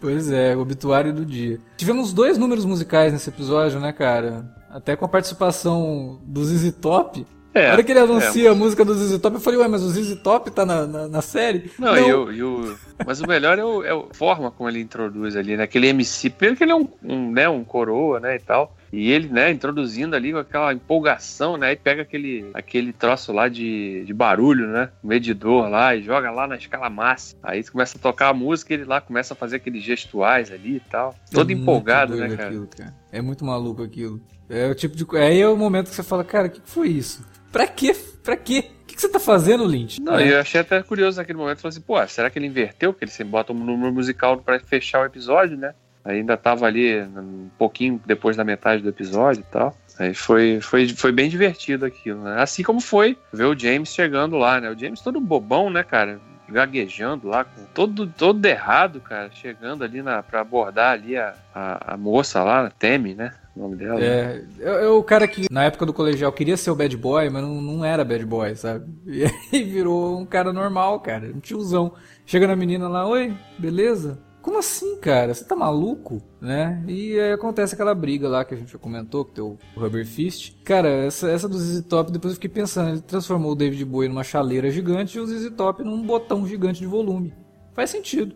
[0.00, 1.58] Pois é, o obituário do dia.
[1.76, 4.44] Tivemos dois números musicais nesse episódio, né, cara?
[4.70, 7.26] Até com a participação do ZZ Top.
[7.52, 9.68] É, na hora que ele anuncia é, a música do ZZ Top, eu falei, ué,
[9.68, 11.70] mas o ZZ Top tá na, na, na série?
[11.78, 11.98] Não, Não.
[11.98, 15.36] E, o, e o, mas o melhor é, o, é a forma como ele introduz
[15.36, 15.64] ali, né?
[15.64, 18.74] Aquele MC, primeiro que ele é um, um, né, um coroa, né, e tal.
[18.92, 21.72] E ele, né, introduzindo ali com aquela empolgação, né?
[21.72, 24.90] E pega aquele, aquele troço lá de, de barulho, né?
[25.02, 27.40] Medidor lá e joga lá na escala máxima.
[27.42, 30.76] Aí começa a tocar a música e ele lá começa a fazer aqueles gestuais ali
[30.76, 31.14] e tal.
[31.30, 32.48] Todo é empolgado, né, cara?
[32.48, 32.94] Aquilo, cara?
[33.12, 34.20] É muito maluco aquilo.
[34.48, 35.06] É o tipo de.
[35.16, 37.24] Aí é o momento que você fala, cara, o que, que foi isso?
[37.52, 37.94] Pra quê?
[38.22, 38.70] Pra quê?
[38.82, 40.00] O que, que você tá fazendo, Lynch?
[40.00, 40.34] Não, é.
[40.34, 41.58] eu achei até curioso naquele momento.
[41.58, 42.92] Falei assim, pô, será que ele inverteu?
[42.92, 45.74] Porque ele sempre bota um número musical pra fechar o episódio, né?
[46.04, 49.76] Ainda tava ali um pouquinho depois da metade do episódio e tal.
[49.98, 52.40] Aí foi, foi, foi bem divertido aquilo, né?
[52.40, 54.70] Assim como foi ver o James chegando lá, né?
[54.70, 56.18] O James todo bobão, né, cara?
[56.48, 61.96] Gaguejando lá, todo, todo errado, cara, chegando ali na, pra abordar ali a, a, a
[61.96, 63.34] moça lá, a Temi, né?
[63.54, 64.02] O nome dela.
[64.02, 67.42] É, é, o cara que na época do colegial queria ser o bad boy, mas
[67.42, 68.86] não, não era bad boy, sabe?
[69.06, 71.92] E aí virou um cara normal, cara, um tiozão.
[72.24, 74.18] Chega na menina lá, oi, beleza?
[74.42, 75.34] Como assim, cara?
[75.34, 76.22] Você tá maluco?
[76.40, 76.82] Né?
[76.88, 80.06] E aí acontece aquela briga lá que a gente já comentou, que tem o Rubber
[80.06, 80.54] Fist.
[80.64, 84.08] Cara, essa, essa do ZZ Top, depois eu fiquei pensando, ele transformou o David Bowie
[84.08, 87.34] numa chaleira gigante e o ZZ Top num botão gigante de volume.
[87.74, 88.34] Faz sentido.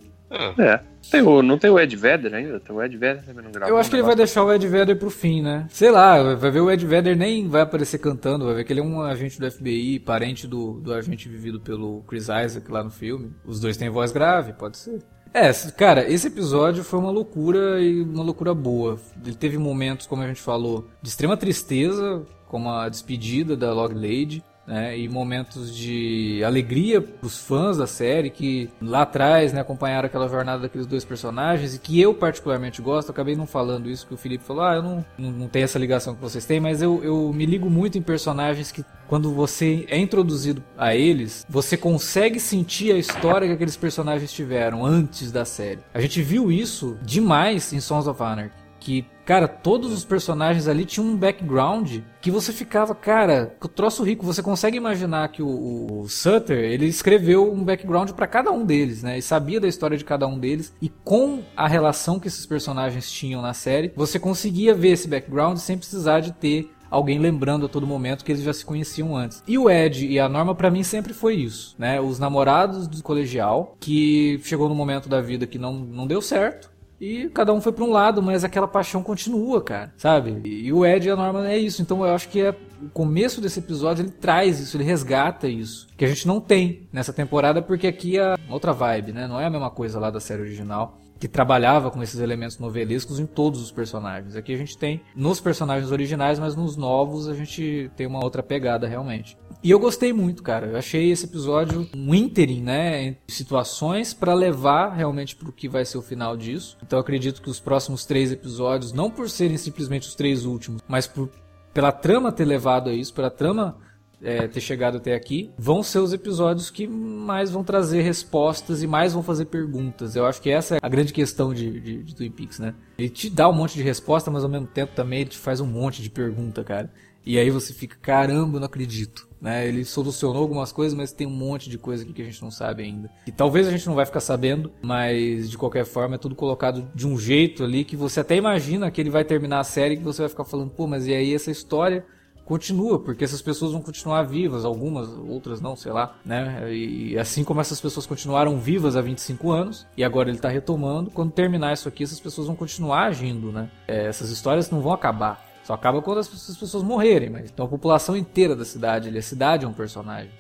[0.59, 0.81] É.
[1.11, 2.59] Tem o, não tem o Ed Vedder ainda?
[2.59, 3.75] Tem o Ed Vedder também não gravou.
[3.75, 5.67] Eu acho que ele vai deixar o Ed Vedder pro fim, né?
[5.71, 8.81] Sei lá, vai ver o Ed Vedder nem vai aparecer cantando, vai ver que ele
[8.81, 12.91] é um agente do FBI, parente do, do agente vivido pelo Chris Isaac lá no
[12.91, 13.33] filme.
[13.45, 15.03] Os dois têm voz grave, pode ser.
[15.35, 19.01] É, cara, esse episódio foi uma loucura e uma loucura boa.
[19.21, 23.93] Ele teve momentos, como a gente falou, de extrema tristeza, como a despedida da Log
[23.93, 29.61] Lady né, e momentos de alegria para os fãs da série que lá atrás né,
[29.61, 33.11] acompanharam aquela jornada daqueles dois personagens e que eu particularmente gosto.
[33.11, 35.79] acabei não falando isso que o Felipe falou, ah, eu não, não, não tenho essa
[35.79, 39.85] ligação que vocês têm, mas eu, eu me ligo muito em personagens que quando você
[39.89, 45.45] é introduzido a eles, você consegue sentir a história que aqueles personagens tiveram antes da
[45.45, 45.81] série.
[45.93, 50.85] A gente viu isso demais em Sons of Anarchy que, cara, todos os personagens ali
[50.85, 54.25] tinham um background que você ficava, cara, que troço rico.
[54.25, 59.03] Você consegue imaginar que o, o Sutter, ele escreveu um background para cada um deles,
[59.03, 59.19] né?
[59.19, 60.75] E sabia da história de cada um deles.
[60.81, 65.59] E com a relação que esses personagens tinham na série, você conseguia ver esse background
[65.59, 69.43] sem precisar de ter alguém lembrando a todo momento que eles já se conheciam antes.
[69.47, 72.01] E o Ed e a Norma para mim sempre foi isso, né?
[72.01, 76.74] Os namorados do colegial que chegou no momento da vida que não, não deu certo
[77.01, 80.41] e cada um foi para um lado, mas aquela paixão continua, cara, sabe?
[80.45, 81.83] E o Ed e a Norma é isso.
[81.83, 85.87] Então eu acho que é o começo desse episódio ele traz isso, ele resgata isso,
[85.97, 89.27] que a gente não tem nessa temporada porque aqui é outra vibe, né?
[89.27, 90.99] Não é a mesma coisa lá da série original.
[91.19, 94.37] Que trabalhava com esses elementos novelescos em todos os personagens.
[94.37, 98.43] Aqui a gente tem nos personagens originais, mas nos novos a gente tem uma outra
[98.43, 99.37] pegada realmente.
[99.63, 100.67] E eu gostei muito, cara.
[100.67, 105.69] Eu achei esse episódio um ínterim, né, em situações para levar realmente para o que
[105.69, 106.77] vai ser o final disso.
[106.83, 110.83] Então eu acredito que os próximos três episódios, não por serem simplesmente os três últimos,
[110.87, 111.31] mas por
[111.73, 113.77] pela trama ter levado a isso, pela trama
[114.25, 118.87] é, ter chegado até aqui, vão ser os episódios que mais vão trazer respostas e
[118.87, 120.17] mais vão fazer perguntas.
[120.17, 122.75] Eu acho que essa é a grande questão de, de, de Twin Peaks, né?
[122.99, 125.61] Ele te dá um monte de resposta, mas ao mesmo tempo também ele te faz
[125.61, 126.91] um monte de pergunta, cara.
[127.27, 129.27] E aí você fica, caramba, não acredito.
[129.41, 129.67] Né?
[129.67, 132.51] Ele solucionou algumas coisas, mas tem um monte de coisa aqui que a gente não
[132.51, 133.11] sabe ainda.
[133.27, 136.91] E talvez a gente não vai ficar sabendo, mas de qualquer forma é tudo colocado
[136.95, 140.03] de um jeito ali que você até imagina que ele vai terminar a série que
[140.03, 142.05] você vai ficar falando, pô, mas e aí essa história
[142.45, 146.73] continua, porque essas pessoas vão continuar vivas, algumas, outras não, sei lá, né?
[146.73, 151.11] E assim como essas pessoas continuaram vivas há 25 anos, e agora ele está retomando,
[151.11, 153.71] quando terminar isso aqui, essas pessoas vão continuar agindo, né?
[153.89, 155.45] É, essas histórias não vão acabar.
[155.65, 159.65] Só acaba quando as pessoas morrerem, mas então a população inteira da cidade, a cidade
[159.65, 160.31] é um personagem.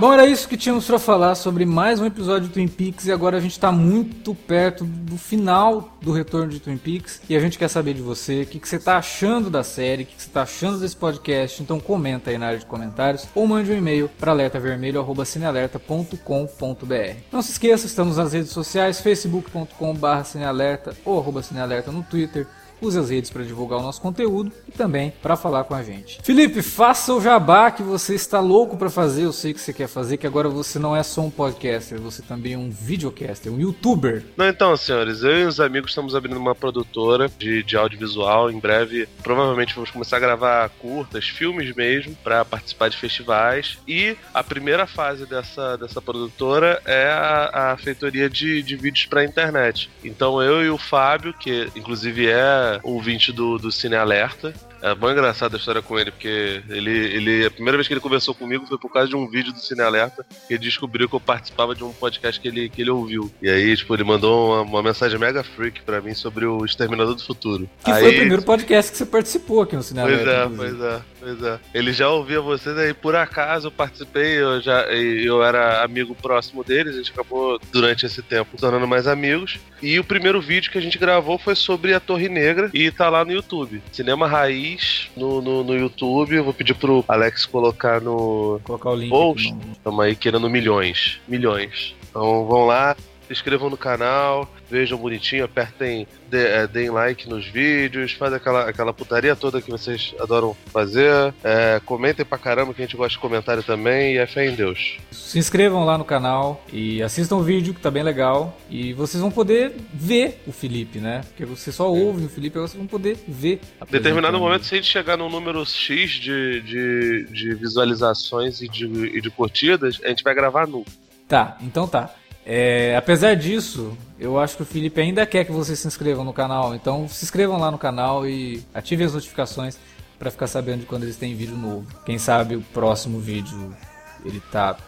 [0.00, 3.12] Bom, era isso que tínhamos para falar sobre mais um episódio de Twin Peaks e
[3.12, 7.40] agora a gente está muito perto do final do retorno de Twin Peaks e a
[7.40, 10.14] gente quer saber de você o que, que você está achando da série, o que,
[10.14, 11.60] que você está achando desse podcast.
[11.60, 17.16] Então comenta aí na área de comentários ou mande um e-mail para alertavermelho@cinealerta.com.br.
[17.32, 22.46] Não se esqueça, estamos nas redes sociais facebook.com/cinealerta ou arroba cinealerta no Twitter
[22.80, 26.20] use as redes para divulgar o nosso conteúdo e também para falar com a gente.
[26.22, 29.88] Felipe, faça o jabá que você está louco para fazer, eu sei que você quer
[29.88, 33.58] fazer, que agora você não é só um podcaster, você também é um videocaster, um
[33.58, 34.24] youtuber.
[34.36, 38.50] Não, então, senhores, eu e os amigos estamos abrindo uma produtora de, de audiovisual.
[38.50, 43.78] Em breve, provavelmente vamos começar a gravar curtas, filmes mesmo, para participar de festivais.
[43.86, 49.24] E a primeira fase dessa, dessa produtora é a, a feitoria de, de vídeos para
[49.24, 49.90] internet.
[50.04, 54.52] Então eu e o Fábio, que inclusive é ouvinte do, do Cine Alerta.
[54.80, 57.46] É bom engraçada a história com ele, porque ele, ele.
[57.46, 59.80] A primeira vez que ele conversou comigo foi por causa de um vídeo do Cine
[59.80, 60.24] Alerta.
[60.46, 63.30] Que ele descobriu que eu participava de um podcast que ele, que ele ouviu.
[63.42, 67.14] E aí, tipo, ele mandou uma, uma mensagem mega freak pra mim sobre o Exterminador
[67.14, 67.68] do Futuro.
[67.84, 70.30] Que aí, foi o primeiro podcast que você participou aqui no Cine Pois Alerta.
[70.30, 70.76] é, inclusive.
[70.78, 71.02] pois é,
[71.36, 71.58] pois é.
[71.74, 76.64] Ele já ouvia vocês, aí por acaso eu participei, eu já eu era amigo próximo
[76.64, 79.58] deles, a gente acabou durante esse tempo tornando mais amigos.
[79.82, 83.08] E o primeiro vídeo que a gente gravou foi sobre a Torre Negra e tá
[83.08, 83.82] lá no YouTube.
[83.92, 86.34] Cinema Raiz no, no, no YouTube.
[86.34, 89.54] Eu vou pedir pro Alex colocar no Vou colocar o link post.
[89.72, 91.20] Estamos aí querendo milhões.
[91.28, 91.94] Milhões.
[92.10, 92.96] Então vão lá,
[93.28, 98.68] se inscrevam no canal, vejam bonitinho, apertem, dê- é, deem like nos vídeos, faz aquela,
[98.68, 101.34] aquela putaria toda que vocês adoram fazer.
[101.44, 104.54] É, comentem pra caramba que a gente gosta de comentário também e é fé em
[104.54, 104.96] Deus.
[105.12, 108.58] Se inscrevam lá no canal e assistam o vídeo que tá bem legal.
[108.70, 111.20] E vocês vão poder ver o Felipe, né?
[111.28, 113.60] Porque você só ouve o Felipe, agora vocês vão poder ver.
[113.86, 118.68] Em determinado momento, se a gente chegar num número X de, de, de visualizações e
[118.68, 120.84] de, e de curtidas, a gente vai gravar nu.
[121.26, 122.14] Tá, então tá.
[122.50, 126.32] É, apesar disso, eu acho que o Felipe ainda quer que vocês se inscrevam no
[126.32, 126.74] canal.
[126.74, 129.76] Então se inscrevam lá no canal e ativem as notificações
[130.18, 131.86] para ficar sabendo de quando eles têm vídeo novo.
[132.06, 133.76] Quem sabe o próximo vídeo
[134.24, 134.78] ele tá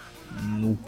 [0.42, 0.78] nu.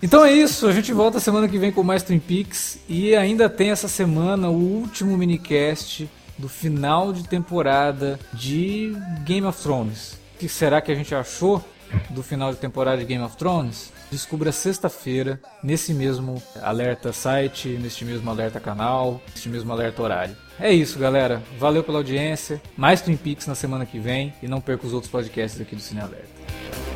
[0.00, 3.50] Então é isso, a gente volta semana que vem com mais Twin Peaks e ainda
[3.50, 6.08] tem essa semana o último minicast
[6.38, 10.12] do final de temporada de Game of Thrones.
[10.36, 11.62] O que será que a gente achou
[12.08, 13.92] do final de temporada de Game of Thrones?
[14.10, 20.36] Descubra sexta-feira nesse mesmo alerta site, neste mesmo alerta canal, neste mesmo alerta horário.
[20.58, 21.40] É isso, galera.
[21.58, 22.60] Valeu pela audiência.
[22.76, 25.80] Mais Twin Peaks na semana que vem e não perca os outros podcasts aqui do
[25.80, 26.89] Cine Alerta.